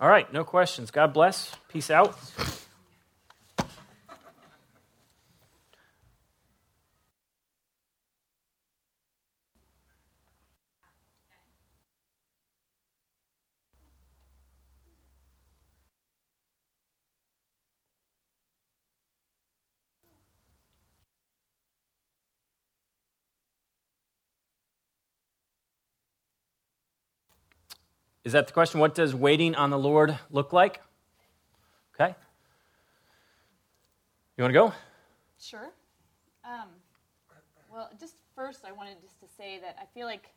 [0.00, 0.92] All right, no questions.
[0.92, 1.52] God bless.
[1.68, 2.16] Peace out.
[28.28, 28.78] Is that the question?
[28.78, 30.82] What does waiting on the Lord look like?
[31.94, 32.14] Okay.
[34.36, 34.74] You want to go?
[35.40, 35.70] Sure.
[36.44, 36.68] Um,
[37.72, 40.28] well, just first, I wanted just to say that I feel like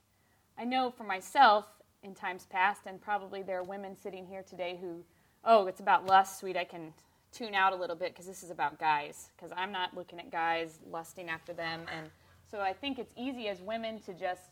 [0.57, 1.65] I know for myself
[2.01, 5.03] in times past, and probably there are women sitting here today who,
[5.43, 6.55] oh, it's about lust, sweet.
[6.55, 6.93] I can
[7.33, 9.31] tune out a little bit because this is about guys.
[9.35, 12.09] Because I'm not looking at guys, lusting after them, and
[12.49, 14.43] so I think it's easy as women to just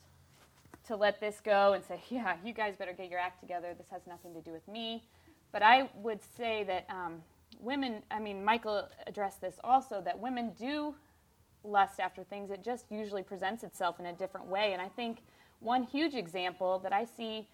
[0.90, 3.74] to let this go and say, yeah, you guys better get your act together.
[3.78, 5.04] This has nothing to do with me.
[5.52, 7.22] But I would say that um,
[7.60, 10.94] women, I mean, Michael addressed this also, that women do
[11.64, 12.52] lust after things.
[12.52, 14.74] It just usually presents itself in a different way.
[14.74, 15.20] And I think
[15.60, 17.48] one huge example that I see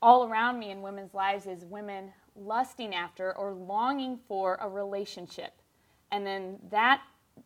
[0.00, 5.52] all around me in women's lives is women lusting after or longing for a relationship.
[6.10, 7.02] And then that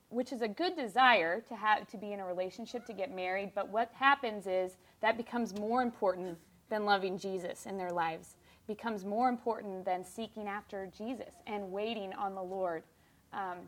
[0.08, 3.52] which is a good desire to have to be in a relationship to get married
[3.54, 6.36] but what happens is that becomes more important
[6.70, 8.36] than loving jesus in their lives
[8.66, 12.82] becomes more important than seeking after jesus and waiting on the lord.
[13.32, 13.58] Um,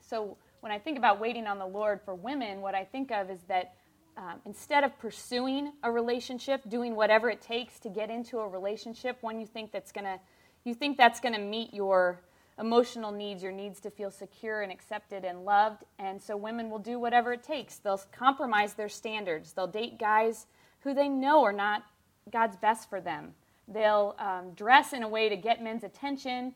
[0.00, 3.30] so when i think about waiting on the lord for women what i think of
[3.30, 3.74] is that
[4.16, 9.18] um, instead of pursuing a relationship doing whatever it takes to get into a relationship
[9.20, 10.18] one you think that's going to
[10.64, 12.20] you think that's going to meet your
[12.58, 15.84] emotional needs, your needs to feel secure and accepted and loved.
[15.98, 17.76] And so women will do whatever it takes.
[17.76, 19.52] They'll compromise their standards.
[19.52, 20.46] They'll date guys
[20.80, 21.84] who they know are not
[22.30, 23.34] God's best for them.
[23.66, 26.54] They'll um, dress in a way to get men's attention.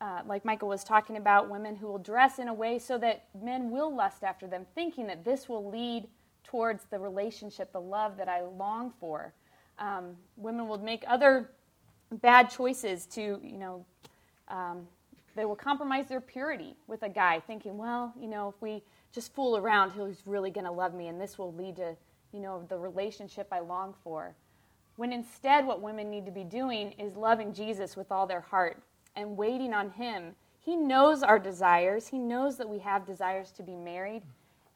[0.00, 3.24] Uh, like Michael was talking about, women who will dress in a way so that
[3.40, 6.06] men will lust after them, thinking that this will lead
[6.44, 9.32] towards the relationship, the love that I long for.
[9.78, 11.50] Um, women will make other
[12.10, 13.84] bad choices to, you know,
[14.48, 14.86] um,
[15.36, 18.82] they will compromise their purity with a guy, thinking, well, you know, if we
[19.12, 21.94] just fool around, he's really going to love me, and this will lead to,
[22.32, 24.34] you know, the relationship I long for.
[24.96, 28.82] When instead, what women need to be doing is loving Jesus with all their heart
[29.14, 30.34] and waiting on Him.
[30.58, 34.22] He knows our desires, He knows that we have desires to be married,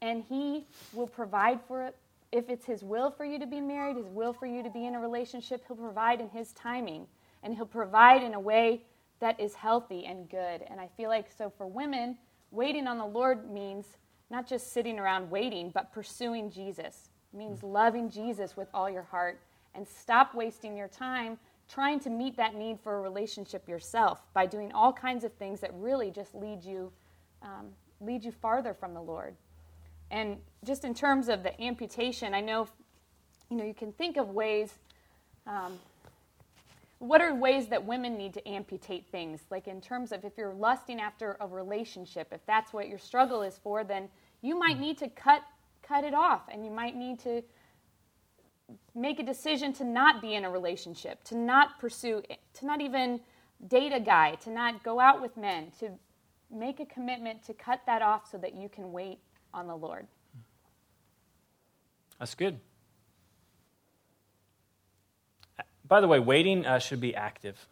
[0.02, 1.96] and He will provide for it.
[2.32, 4.86] If it's His will for you to be married, His will for you to be
[4.86, 7.06] in a relationship, He'll provide in His timing.
[7.42, 8.82] And He'll provide in a way
[9.20, 10.64] that is healthy and good.
[10.68, 12.16] And I feel like so for women,
[12.50, 13.86] waiting on the Lord means
[14.30, 17.10] not just sitting around waiting, but pursuing Jesus.
[17.32, 19.40] It means loving Jesus with all your heart
[19.74, 24.44] and stop wasting your time trying to meet that need for a relationship yourself by
[24.44, 26.90] doing all kinds of things that really just lead you
[27.42, 27.68] um,
[28.00, 29.34] lead you farther from the Lord.
[30.10, 32.68] And just in terms of the amputation, I know
[33.50, 34.74] you know you can think of ways
[35.46, 35.78] um,
[37.00, 39.40] what are ways that women need to amputate things?
[39.50, 43.42] Like in terms of if you're lusting after a relationship, if that's what your struggle
[43.42, 44.08] is for, then
[44.42, 44.82] you might mm-hmm.
[44.82, 45.42] need to cut
[45.82, 47.42] cut it off and you might need to
[48.94, 52.22] make a decision to not be in a relationship, to not pursue
[52.52, 53.18] to not even
[53.66, 55.90] date a guy, to not go out with men, to
[56.50, 59.18] make a commitment to cut that off so that you can wait
[59.54, 60.06] on the Lord.
[62.18, 62.60] That's good.
[65.90, 67.66] By the way, waiting uh, should be active.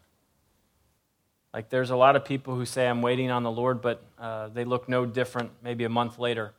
[1.54, 4.48] Like, there's a lot of people who say, I'm waiting on the Lord, but uh,
[4.48, 6.52] they look no different maybe a month later.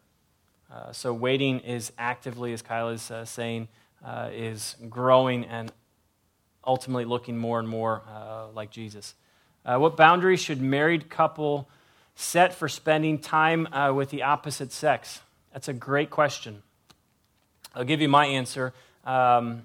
[0.73, 3.67] Uh, so, waiting is actively, as Kyle is uh, saying,
[4.05, 5.69] uh, is growing and
[6.65, 9.15] ultimately looking more and more uh, like Jesus.
[9.65, 11.67] what boundaries should married couple
[12.15, 15.19] set for spending time with the opposite sex?
[15.51, 16.63] That's a great question.
[17.75, 18.73] I'll give you my answer.
[19.03, 19.63] Um,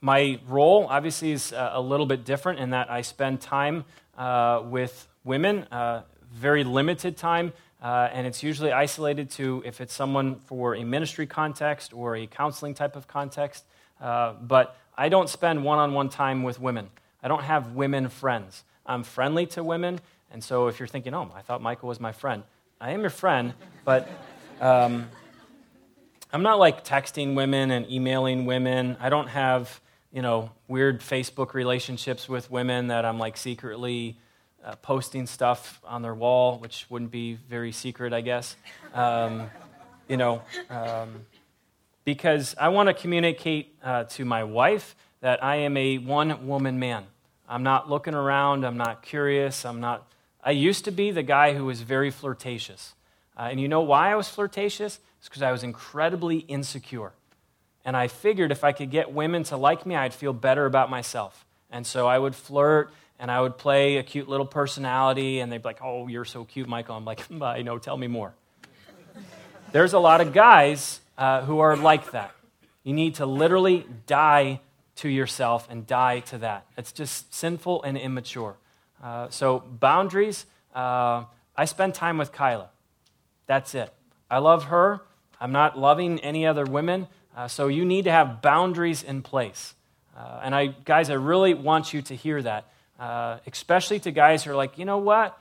[0.00, 3.84] my role, obviously, is uh, a little bit different in that I spend time
[4.16, 9.94] uh, with women, uh, very limited time, uh, and it's usually isolated to if it's
[9.94, 13.64] someone for a ministry context or a counseling type of context.
[14.00, 16.88] Uh, but I don't spend one on one time with women.
[17.22, 18.64] I don't have women friends.
[18.86, 22.12] I'm friendly to women, and so if you're thinking, oh, I thought Michael was my
[22.12, 22.42] friend,
[22.80, 24.08] I am your friend, but
[24.60, 25.08] um,
[26.32, 28.96] I'm not like texting women and emailing women.
[29.00, 29.80] I don't have,
[30.12, 34.16] you know, weird Facebook relationships with women that I'm like secretly
[34.64, 38.56] uh, posting stuff on their wall, which wouldn't be very secret, I guess.
[38.94, 39.50] Um,
[40.08, 41.26] you know, um,
[42.04, 46.78] because I want to communicate uh, to my wife that I am a one woman
[46.78, 47.04] man.
[47.48, 50.10] I'm not looking around, I'm not curious, I'm not.
[50.42, 52.94] I used to be the guy who was very flirtatious.
[53.36, 55.00] Uh, and you know why I was flirtatious?
[55.18, 57.12] It's because I was incredibly insecure.
[57.88, 60.90] And I figured if I could get women to like me, I'd feel better about
[60.90, 61.46] myself.
[61.70, 65.62] And so I would flirt and I would play a cute little personality, and they'd
[65.62, 66.96] be like, Oh, you're so cute, Michael.
[66.96, 68.34] I'm like, I know, tell me more.
[69.72, 72.32] There's a lot of guys uh, who are like that.
[72.84, 74.60] You need to literally die
[74.96, 76.66] to yourself and die to that.
[76.76, 78.58] It's just sinful and immature.
[79.02, 81.24] Uh, so, boundaries, uh,
[81.56, 82.68] I spend time with Kyla.
[83.46, 83.90] That's it.
[84.30, 85.00] I love her.
[85.40, 87.08] I'm not loving any other women.
[87.38, 89.72] Uh, so, you need to have boundaries in place.
[90.16, 92.64] Uh, and I, guys, I really want you to hear that,
[92.98, 95.38] uh, especially to guys who are like, you know what?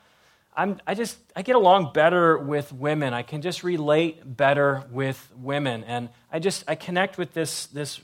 [0.56, 3.16] I'm, I just I get along better with women.
[3.16, 8.00] I can just relate better with women, and I just I connect with this this.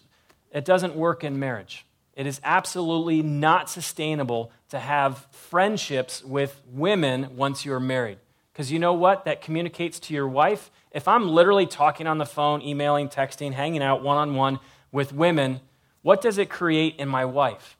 [0.52, 1.86] It doesn't work in marriage.
[2.16, 8.18] It is absolutely not sustainable to have friendships with women once you're married.
[8.54, 9.26] Because you know what?
[9.26, 10.72] That communicates to your wife.
[10.94, 14.60] If I'm literally talking on the phone, emailing, texting, hanging out one on one
[14.91, 15.60] with women,
[16.02, 17.78] what does it create in my wife?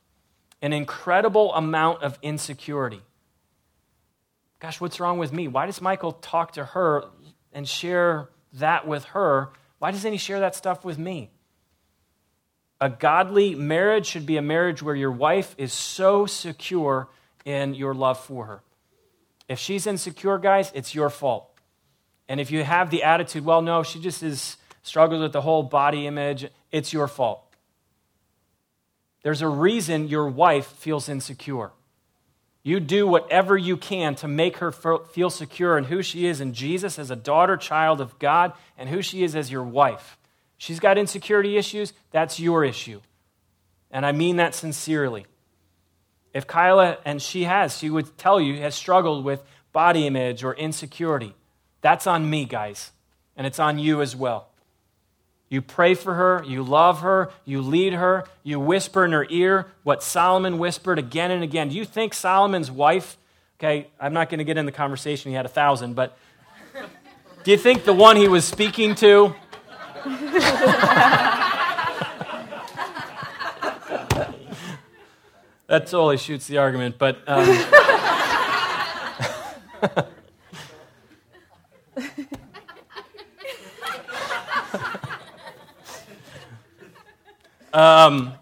[0.62, 3.02] An incredible amount of insecurity
[4.64, 5.50] gosh, what's wrong with me?
[5.50, 7.04] Why does Michael talk to her
[7.52, 9.50] and share that with her?
[9.80, 11.32] Why doesn't he share that stuff with me?
[12.80, 17.10] A godly marriage should be a marriage where your wife is so secure
[17.44, 18.62] in your love for her.
[19.50, 21.53] If she's insecure, guys, it's your fault.
[22.28, 25.64] And if you have the attitude, well, no, she just is struggles with the whole
[25.64, 27.44] body image, it's your fault.
[29.24, 31.72] There's a reason your wife feels insecure.
[32.62, 36.54] You do whatever you can to make her feel secure in who she is in
[36.54, 40.18] Jesus as a daughter, child of God, and who she is as your wife.
[40.58, 43.02] She's got insecurity issues, that's your issue.
[43.92, 45.26] And I mean that sincerely.
[46.34, 50.54] If Kyla, and she has, she would tell you, has struggled with body image or
[50.56, 51.36] insecurity,
[51.84, 52.92] that's on me, guys.
[53.38, 54.48] And it's on you as well.
[55.50, 59.68] You pray for her, you love her, you lead her, you whisper in her ear
[59.84, 61.70] what Solomon whispered again and again.
[61.70, 63.18] Do you think Solomon's wife,
[63.60, 66.18] okay, I'm not going to get in the conversation, he had a thousand, but
[67.44, 69.36] do you think the one he was speaking to?
[75.68, 77.20] that totally shoots the argument, but.
[77.28, 77.64] Um,
[87.74, 88.34] Um,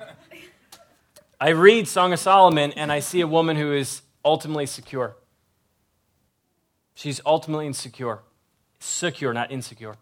[1.40, 5.16] I read Song of Solomon and I see a woman who is ultimately secure.
[6.96, 8.20] She's ultimately insecure.
[8.80, 9.96] Secure, not insecure.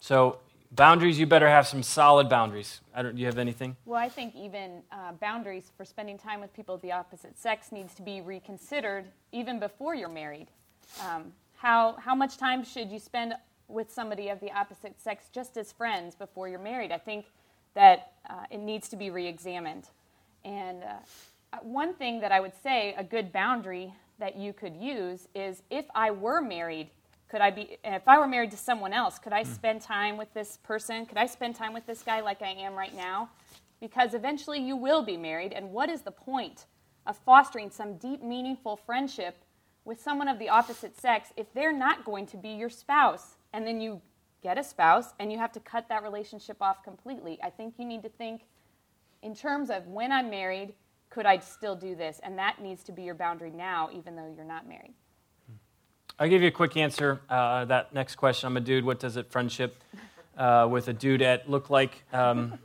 [0.00, 0.38] So,
[0.70, 2.82] boundaries, you better have some solid boundaries.
[2.94, 3.74] I don't, do you have anything?
[3.86, 7.72] Well, I think even uh, boundaries for spending time with people of the opposite sex
[7.72, 10.48] needs to be reconsidered even before you're married.
[11.00, 13.32] Um, how, how much time should you spend
[13.68, 16.92] with somebody of the opposite sex just as friends before you're married.
[16.92, 17.26] I think
[17.74, 19.88] that uh, it needs to be re examined.
[20.44, 25.28] And uh, one thing that I would say, a good boundary that you could use
[25.34, 26.90] is if I were married,
[27.28, 29.50] could I be, if I were married to someone else, could I hmm.
[29.50, 31.06] spend time with this person?
[31.06, 33.30] Could I spend time with this guy like I am right now?
[33.80, 36.66] Because eventually you will be married, and what is the point
[37.06, 39.36] of fostering some deep, meaningful friendship
[39.84, 43.34] with someone of the opposite sex if they're not going to be your spouse?
[43.54, 44.02] And then you
[44.42, 47.38] get a spouse and you have to cut that relationship off completely.
[47.42, 48.42] I think you need to think
[49.22, 50.74] in terms of when I'm married,
[51.08, 52.20] could I still do this?
[52.22, 54.92] And that needs to be your boundary now, even though you're not married.
[56.18, 57.20] I'll give you a quick answer.
[57.30, 58.84] Uh, that next question I'm a dude.
[58.84, 59.82] What does it friendship
[60.36, 62.02] uh, with a dudette look like?
[62.12, 62.58] Um,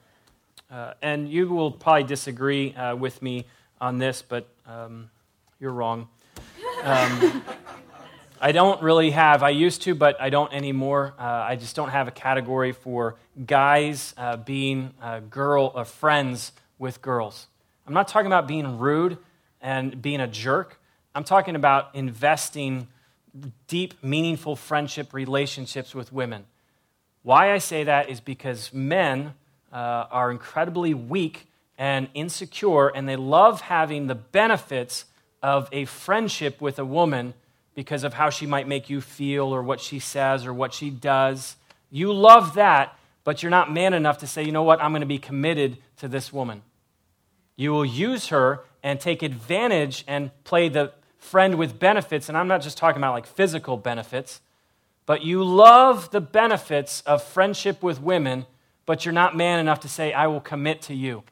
[0.69, 3.45] uh, and you will probably disagree uh, with me
[3.79, 5.09] on this, but um,
[5.59, 6.09] you're wrong.
[6.83, 7.43] Um,
[8.41, 11.13] I don't really have, I used to, but I don't anymore.
[11.19, 16.53] Uh, I just don't have a category for guys uh, being uh, girl uh, friends
[16.77, 17.47] with girls.
[17.85, 19.17] I'm not talking about being rude
[19.59, 20.79] and being a jerk.
[21.13, 22.87] I'm talking about investing
[23.67, 26.45] deep, meaningful friendship relationships with women.
[27.23, 29.33] Why I say that is because men
[29.73, 35.03] uh, are incredibly weak and insecure, and they love having the benefits
[35.43, 37.33] of a friendship with a woman
[37.79, 40.89] because of how she might make you feel or what she says or what she
[40.89, 41.55] does.
[41.89, 44.99] You love that, but you're not man enough to say, you know what, I'm going
[44.99, 46.61] to be committed to this woman.
[47.55, 52.27] You will use her and take advantage and play the friend with benefits.
[52.27, 54.41] And I'm not just talking about like physical benefits,
[55.05, 58.45] but you love the benefits of friendship with women,
[58.85, 61.23] but you're not man enough to say, I will commit to you.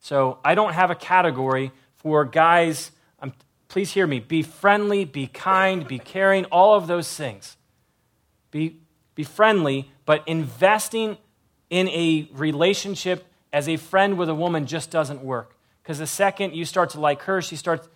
[0.00, 2.90] So I don't have a category for guys.
[3.68, 4.20] Please hear me.
[4.20, 7.56] Be friendly, be kind, be caring, all of those things.
[8.50, 8.80] Be,
[9.14, 11.18] be friendly, but investing
[11.68, 15.56] in a relationship as a friend with a woman just doesn't work.
[15.82, 17.88] Because the second you start to like her, she starts,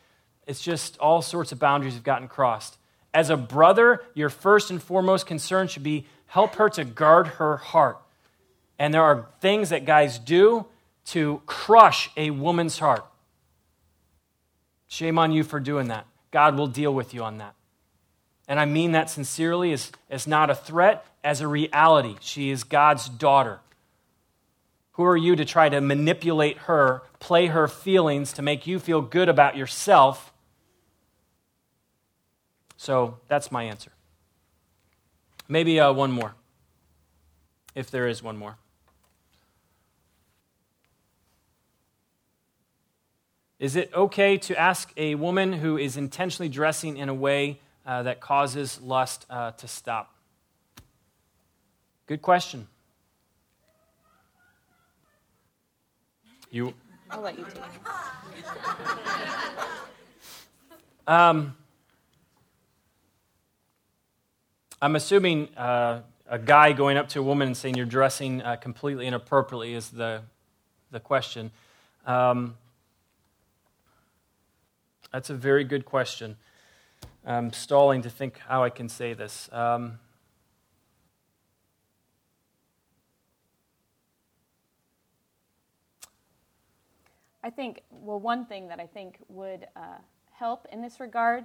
[0.47, 2.77] it's just all sorts of boundaries have gotten crossed.
[3.13, 7.57] As a brother, your first and foremost concern should be help her to guard her
[7.57, 7.99] heart.
[8.79, 10.67] And there are things that guys do
[11.07, 13.05] to crush a woman's heart.
[14.91, 16.05] Shame on you for doing that.
[16.33, 17.55] God will deal with you on that.
[18.49, 22.17] And I mean that sincerely as, as not a threat, as a reality.
[22.21, 23.61] She is God's daughter.
[24.93, 29.01] Who are you to try to manipulate her, play her feelings to make you feel
[29.01, 30.33] good about yourself?
[32.77, 33.93] So that's my answer.
[35.49, 36.35] Maybe uh, one more,
[37.77, 38.57] if there is one more.
[43.61, 48.03] Is it okay to ask a woman who is intentionally dressing in a way uh,
[48.05, 50.15] that causes lust uh, to stop?
[52.07, 52.67] Good question.
[56.51, 56.73] You.
[57.11, 57.65] I'll let you take it.
[61.07, 61.57] Um,
[64.81, 68.57] I'm assuming uh, a guy going up to a woman and saying you're dressing uh,
[68.57, 70.23] completely inappropriately is the,
[70.93, 71.51] the question.
[72.07, 72.55] Um,
[75.13, 76.37] that's a very good question.
[77.27, 79.49] I'm stalling to think how I can say this.
[79.53, 79.99] Um,
[87.43, 89.99] I think, well, one thing that I think would uh,
[90.33, 91.45] help in this regard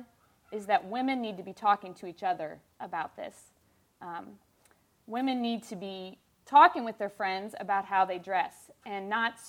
[0.51, 3.35] is that women need to be talking to each other about this.
[4.01, 4.27] Um,
[5.07, 9.39] women need to be talking with their friends about how they dress and not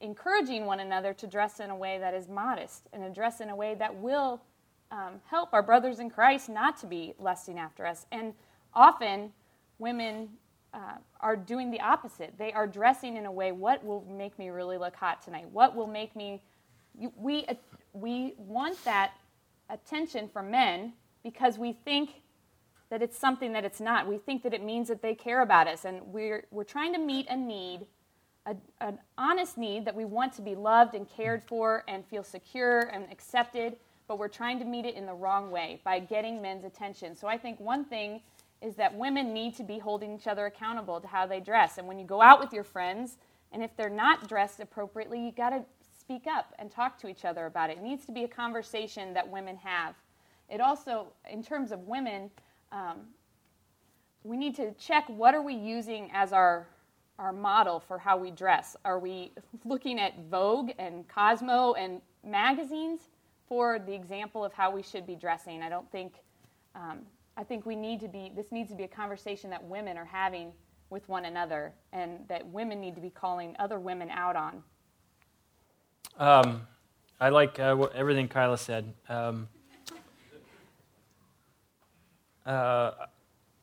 [0.00, 3.50] encouraging one another to dress in a way that is modest and to dress in
[3.50, 4.42] a way that will
[4.90, 8.06] um, help our brothers in Christ not to be lusting after us.
[8.12, 8.34] And
[8.74, 9.32] often,
[9.78, 10.28] women
[10.72, 12.34] uh, are doing the opposite.
[12.38, 15.46] They are dressing in a way, what will make me really look hot tonight?
[15.52, 16.42] What will make me.
[17.16, 17.46] We,
[17.92, 19.12] we want that
[19.70, 20.92] attention from men
[21.22, 22.10] because we think
[22.90, 24.06] that it's something that it's not.
[24.06, 25.84] We think that it means that they care about us.
[25.84, 27.86] And we're, we're trying to meet a need,
[28.46, 32.22] a, an honest need that we want to be loved and cared for and feel
[32.22, 33.76] secure and accepted,
[34.06, 37.16] but we're trying to meet it in the wrong way by getting men's attention.
[37.16, 38.20] So I think one thing
[38.60, 41.78] is that women need to be holding each other accountable to how they dress.
[41.78, 43.18] And when you go out with your friends,
[43.52, 45.64] and if they're not dressed appropriately, you got to
[45.98, 47.78] speak up and talk to each other about it.
[47.78, 49.94] It needs to be a conversation that women have.
[50.50, 52.30] It also, in terms of women,
[52.72, 53.00] um,
[54.22, 56.66] we need to check what are we using as our
[57.18, 58.76] our model for how we dress.
[58.84, 59.32] Are we
[59.64, 63.00] looking at Vogue and Cosmo and magazines
[63.48, 65.62] for the example of how we should be dressing?
[65.62, 66.14] I don't think
[66.74, 67.00] um,
[67.36, 70.04] I think we need to be, this needs to be a conversation that women are
[70.04, 70.52] having
[70.90, 74.62] with one another and that women need to be calling other women out on.
[76.16, 76.62] Um,
[77.20, 78.92] I like uh, everything Kyla said.
[79.08, 79.48] Um,
[82.46, 82.92] uh,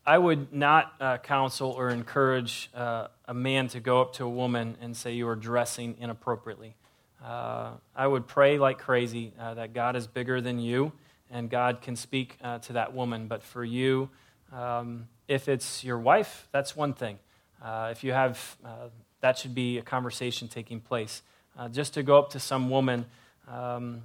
[0.05, 4.29] I would not uh, counsel or encourage uh, a man to go up to a
[4.29, 6.75] woman and say you are dressing inappropriately.
[7.23, 10.91] Uh, I would pray like crazy uh, that God is bigger than you
[11.29, 13.27] and God can speak uh, to that woman.
[13.27, 14.09] But for you,
[14.51, 17.19] um, if it's your wife, that's one thing.
[17.63, 18.57] Uh, if you have,
[19.21, 21.21] that should be a conversation taking place.
[21.71, 23.05] Just to go up to some woman
[23.47, 24.01] um,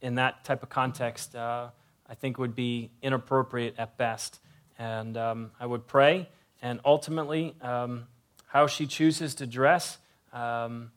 [0.00, 1.70] in that type of context, I
[2.18, 4.40] think would be inappropriate at best.
[4.78, 6.28] And um, I would pray,
[6.60, 8.06] and ultimately, um,
[8.46, 9.98] how she chooses to dress.
[10.32, 10.90] Um,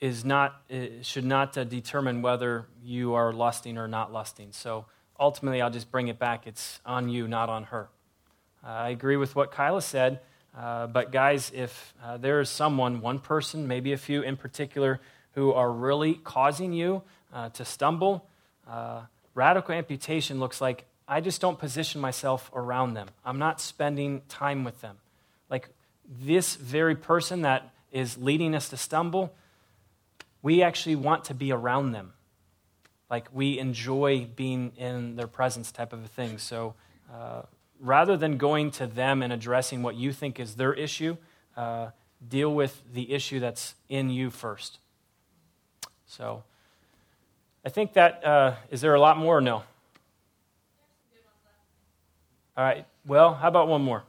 [0.00, 0.62] is not,
[1.02, 4.48] should not uh, determine whether you are lusting or not lusting.
[4.50, 4.86] So
[5.18, 6.46] ultimately, I'll just bring it back.
[6.46, 7.88] It's on you, not on her.
[8.64, 10.20] Uh, I agree with what Kyla said.
[10.56, 15.00] Uh, but, guys, if uh, there is someone, one person, maybe a few in particular,
[15.34, 18.26] who are really causing you uh, to stumble,
[18.66, 19.02] uh,
[19.34, 23.08] radical amputation looks like I just don't position myself around them.
[23.24, 24.96] I'm not spending time with them.
[25.48, 25.68] Like
[26.08, 29.34] this very person that is leading us to stumble,
[30.42, 32.12] we actually want to be around them.
[33.10, 36.38] Like we enjoy being in their presence, type of a thing.
[36.38, 36.74] So
[37.12, 37.42] uh,
[37.80, 41.16] rather than going to them and addressing what you think is their issue,
[41.56, 41.88] uh,
[42.26, 44.78] deal with the issue that's in you first.
[46.06, 46.44] So
[47.64, 49.62] I think that uh, is there a lot more or no?
[52.56, 52.86] All right.
[53.06, 54.04] Well, how about one more?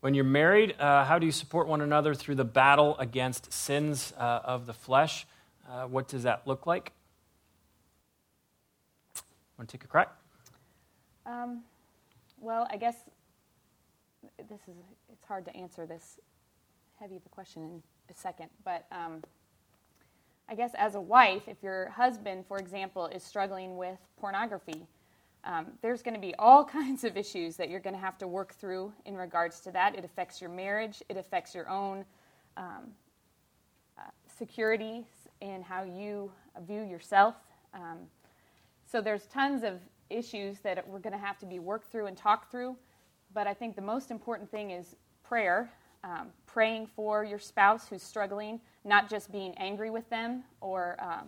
[0.00, 4.12] When you're married, uh, how do you support one another through the battle against sins
[4.18, 5.26] uh, of the flesh?
[5.68, 6.92] Uh, what does that look like?
[9.58, 10.12] Want to take a crack?
[11.24, 11.62] Um,
[12.40, 12.94] well, I guess
[14.48, 14.76] this is
[15.12, 16.18] it's hard to answer this
[17.00, 19.22] heavy of a question in a second, but um,
[20.48, 24.86] I guess as a wife, if your husband, for example, is struggling with pornography,
[25.44, 28.28] um, there's going to be all kinds of issues that you're going to have to
[28.28, 29.96] work through in regards to that.
[29.96, 32.04] It affects your marriage, it affects your own
[32.56, 32.92] um,
[33.98, 34.02] uh,
[34.38, 35.04] security
[35.40, 36.30] in how you
[36.66, 37.34] view yourself.
[37.74, 37.98] Um,
[38.86, 42.16] so there's tons of issues that we're going to have to be worked through and
[42.16, 42.76] talked through.
[43.36, 45.70] But I think the most important thing is prayer,
[46.02, 51.26] um, praying for your spouse who's struggling, not just being angry with them or um,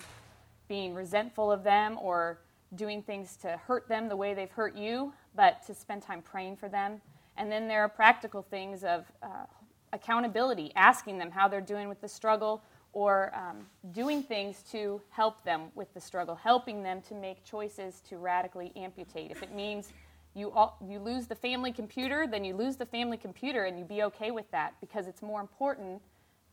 [0.68, 2.38] being resentful of them or
[2.76, 6.56] doing things to hurt them the way they've hurt you, but to spend time praying
[6.56, 6.98] for them.
[7.36, 9.44] And then there are practical things of uh,
[9.92, 12.62] accountability, asking them how they're doing with the struggle,
[12.94, 18.00] or um, doing things to help them with the struggle, helping them to make choices
[18.08, 19.30] to radically amputate.
[19.30, 19.92] If it means
[20.38, 23.84] you, all, you lose the family computer, then you lose the family computer and you
[23.84, 26.00] be okay with that because it's more important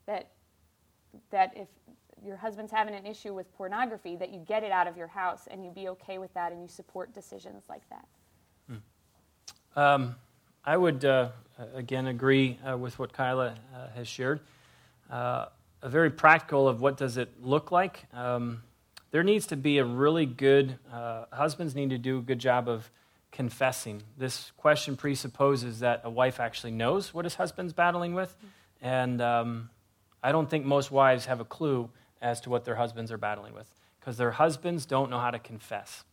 [0.05, 0.29] that,
[1.31, 1.67] that if
[2.25, 5.47] your husband's having an issue with pornography, that you get it out of your house
[5.49, 8.07] and you be okay with that and you support decisions like that.
[8.67, 9.79] Hmm.
[9.79, 10.15] Um,
[10.63, 11.29] I would, uh,
[11.75, 14.39] again, agree uh, with what Kyla uh, has shared.
[15.11, 15.45] Uh,
[15.81, 18.05] a very practical of what does it look like.
[18.11, 18.63] Um,
[19.11, 22.67] there needs to be a really good, uh, husbands need to do a good job
[22.67, 22.89] of
[23.35, 24.01] confessing.
[24.17, 28.33] This question presupposes that a wife actually knows what his husband's battling with.
[28.81, 29.69] And um,
[30.23, 31.89] I don't think most wives have a clue
[32.21, 33.69] as to what their husbands are battling with
[33.99, 36.05] because their husbands don't know how to confess.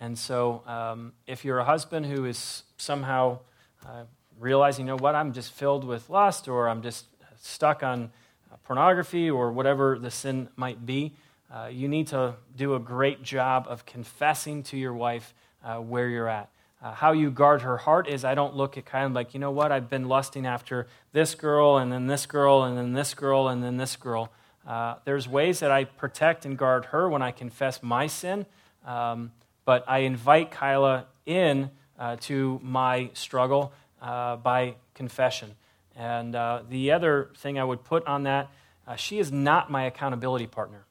[0.00, 3.40] And so, um, if you're a husband who is somehow
[3.84, 4.04] uh,
[4.38, 7.06] realizing, you know what, I'm just filled with lust or I'm just
[7.40, 8.12] stuck on
[8.52, 11.16] uh, pornography or whatever the sin might be,
[11.52, 16.08] uh, you need to do a great job of confessing to your wife uh, where
[16.08, 16.48] you're at.
[16.80, 19.40] Uh, how you guard her heart is I don't look at kind of like, you
[19.40, 23.14] know what, I've been lusting after this girl and then this girl and then this
[23.14, 24.30] girl and then this girl.
[24.66, 28.46] Uh, there's ways that I protect and guard her when I confess my sin,
[28.86, 29.32] um,
[29.64, 35.56] but I invite Kyla in uh, to my struggle uh, by confession.
[35.96, 38.50] And uh, the other thing I would put on that,
[38.86, 40.84] uh, she is not my accountability partner.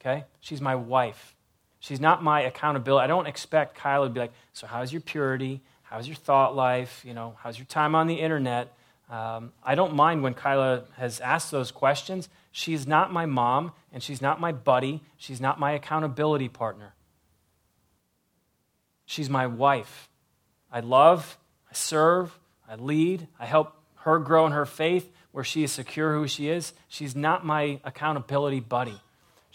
[0.00, 0.24] Okay?
[0.40, 1.35] She's my wife.
[1.86, 3.04] She's not my accountability.
[3.04, 5.60] I don't expect Kyla to be like, so how's your purity?
[5.84, 7.04] How's your thought life?
[7.06, 8.76] You know, how's your time on the internet?
[9.08, 12.28] Um, I don't mind when Kyla has asked those questions.
[12.50, 15.00] She's not my mom, and she's not my buddy.
[15.16, 16.94] She's not my accountability partner.
[19.04, 20.08] She's my wife.
[20.72, 21.38] I love,
[21.70, 22.36] I serve,
[22.68, 26.48] I lead, I help her grow in her faith where she is secure who she
[26.48, 26.72] is.
[26.88, 29.00] She's not my accountability buddy.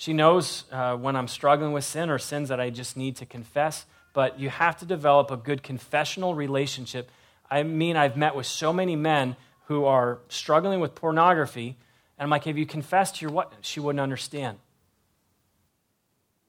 [0.02, 3.26] She knows uh, when I'm struggling with sin or sins that I just need to
[3.26, 7.12] confess, but you have to develop a good confessional relationship
[7.52, 9.36] I mean, I've met with so many men
[9.66, 11.76] who are struggling with pornography,
[12.18, 13.52] and I'm like, if you confess to your what?
[13.60, 14.58] she wouldn't understand.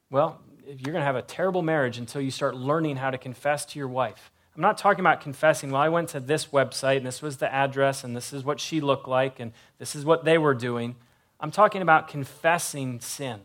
[0.09, 3.65] Well, you're going to have a terrible marriage until you start learning how to confess
[3.65, 4.31] to your wife.
[4.55, 7.53] I'm not talking about confessing, well, I went to this website, and this was the
[7.53, 10.95] address, and this is what she looked like, and this is what they were doing.
[11.39, 13.41] I'm talking about confessing sin.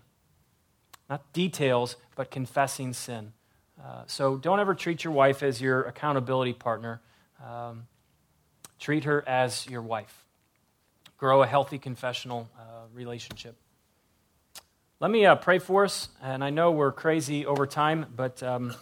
[1.09, 3.33] Not details, but confessing sin.
[3.83, 7.01] Uh, so don't ever treat your wife as your accountability partner.
[7.45, 7.87] Um,
[8.79, 10.25] treat her as your wife.
[11.17, 12.63] Grow a healthy confessional uh,
[12.93, 13.57] relationship.
[15.01, 16.09] Let me uh, pray for us.
[16.23, 18.75] And I know we're crazy over time, but um,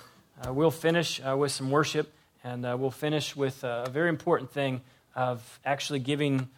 [0.47, 2.13] uh, we'll finish uh, with some worship.
[2.43, 4.81] And uh, we'll finish with a very important thing
[5.15, 6.49] of actually giving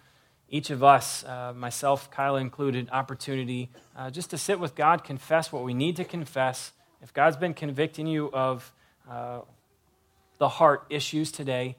[0.51, 3.71] each of us, uh, myself, Kyla included, opportunity
[4.11, 6.73] just to sit with God, confess what we need to confess.
[7.03, 8.73] If God's been convicting you of
[10.39, 11.77] the heart issues today,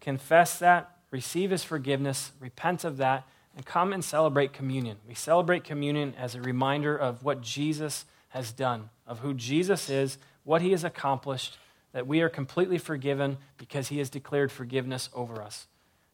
[0.00, 4.96] confess that, receive his forgiveness, repent of that, and come and celebrate communion.
[5.06, 10.18] We celebrate communion as a reminder of what Jesus has done, of who Jesus is,
[10.44, 11.58] what he has accomplished,
[11.92, 15.66] that we are completely forgiven because he has declared forgiveness over us.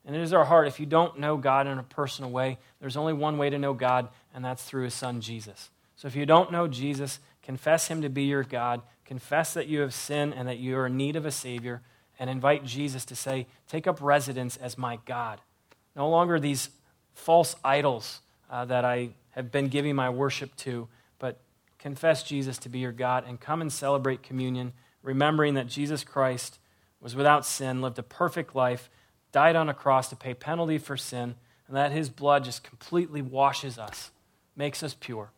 [0.06, 0.68] And it is our heart.
[0.68, 3.72] If you don't know God in a personal way, there's only one way to know
[3.72, 5.70] God, and that's through his son, Jesus.
[5.96, 9.80] So if you don't know Jesus, confess him to be your God, confess that you
[9.80, 11.82] have sinned and that you are in need of a Savior,
[12.18, 15.40] and invite Jesus to say, Take up residence as my God.
[15.96, 16.70] No longer these
[17.14, 20.88] false idols uh, that I have been giving my worship to,
[21.18, 21.40] but
[21.78, 26.58] confess Jesus to be your God and come and celebrate communion, remembering that Jesus Christ
[27.00, 28.88] was without sin, lived a perfect life,
[29.34, 31.34] died on a cross to pay penalty for sin,
[31.66, 34.12] and that his blood just completely washes us,
[34.54, 35.32] makes us pure.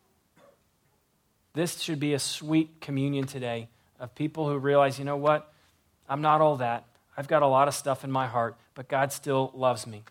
[1.55, 3.69] This should be a sweet communion today
[3.99, 5.51] of people who realize, you know what?
[6.07, 6.85] I'm not all that.
[7.17, 10.03] I've got a lot of stuff in my heart, but God still loves me.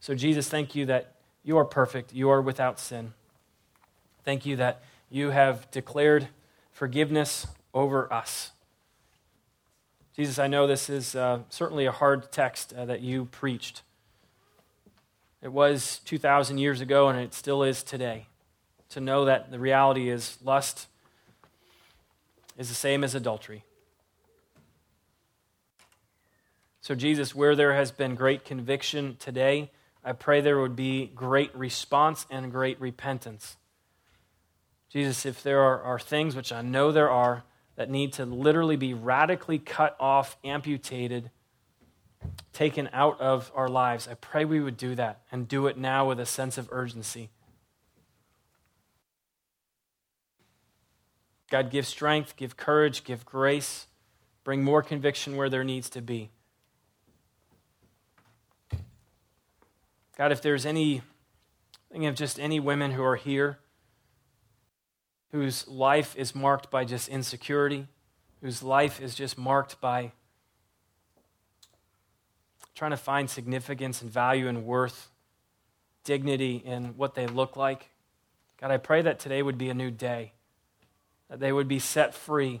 [0.00, 3.14] So, Jesus, thank you that you are perfect, you are without sin.
[4.24, 6.28] Thank you that you have declared
[6.70, 8.50] forgiveness over us.
[10.14, 13.82] Jesus, I know this is uh, certainly a hard text uh, that you preached.
[15.40, 18.26] It was 2,000 years ago, and it still is today.
[18.90, 20.86] To know that the reality is lust
[22.58, 23.64] is the same as adultery.
[26.82, 29.70] So, Jesus, where there has been great conviction today,
[30.04, 33.56] I pray there would be great response and great repentance.
[34.90, 37.44] Jesus, if there are, are things, which I know there are,
[37.82, 41.32] that need to literally be radically cut off, amputated,
[42.52, 46.06] taken out of our lives, I pray we would do that and do it now
[46.06, 47.28] with a sense of urgency.
[51.50, 53.88] God, give strength, give courage, give grace,
[54.44, 56.30] bring more conviction where there needs to be.
[60.16, 61.02] God, if there's any,
[61.90, 63.58] think of just any women who are here
[65.32, 67.88] whose life is marked by just insecurity,
[68.42, 70.12] whose life is just marked by
[72.74, 75.10] trying to find significance and value and worth,
[76.04, 77.88] dignity in what they look like.
[78.60, 80.32] God, I pray that today would be a new day,
[81.28, 82.60] that they would be set free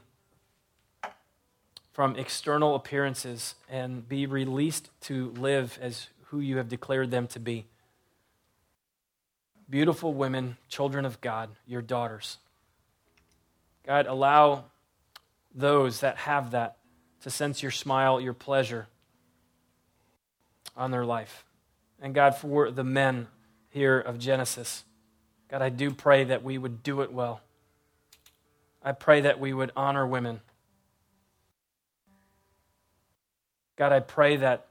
[1.92, 7.38] from external appearances and be released to live as who you have declared them to
[7.38, 7.66] be.
[9.68, 12.38] Beautiful women, children of God, your daughters.
[13.86, 14.64] God, allow
[15.54, 16.76] those that have that
[17.22, 18.86] to sense your smile, your pleasure
[20.76, 21.44] on their life.
[22.00, 23.28] And God, for the men
[23.70, 24.84] here of Genesis,
[25.48, 27.40] God, I do pray that we would do it well.
[28.82, 30.40] I pray that we would honor women.
[33.76, 34.66] God, I pray that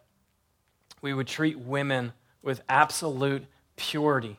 [1.01, 3.45] we would treat women with absolute
[3.75, 4.37] purity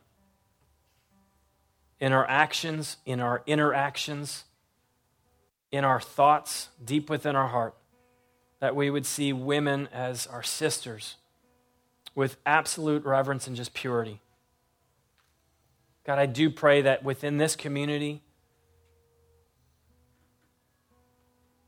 [2.01, 4.45] in our actions, in our interactions,
[5.73, 7.75] in our thoughts, deep within our heart.
[8.61, 11.17] That we would see women as our sisters
[12.15, 14.21] with absolute reverence and just purity.
[16.05, 18.23] God, I do pray that within this community,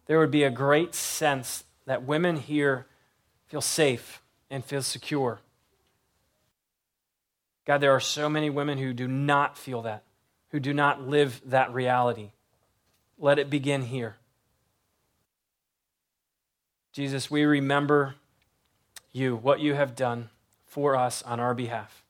[0.06, 2.86] there would be a great sense that women here
[3.46, 5.40] feel safe and feel secure.
[7.64, 10.04] God, there are so many women who do not feel that,
[10.50, 12.30] who do not live that reality.
[13.18, 14.16] Let it begin here.
[16.92, 18.14] Jesus, we remember
[19.12, 20.30] you, what you have done
[20.64, 22.04] for us on our behalf.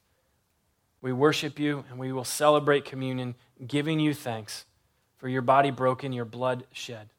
[1.01, 3.35] We worship you and we will celebrate communion,
[3.67, 4.65] giving you thanks
[5.17, 7.11] for your body broken, your blood shed.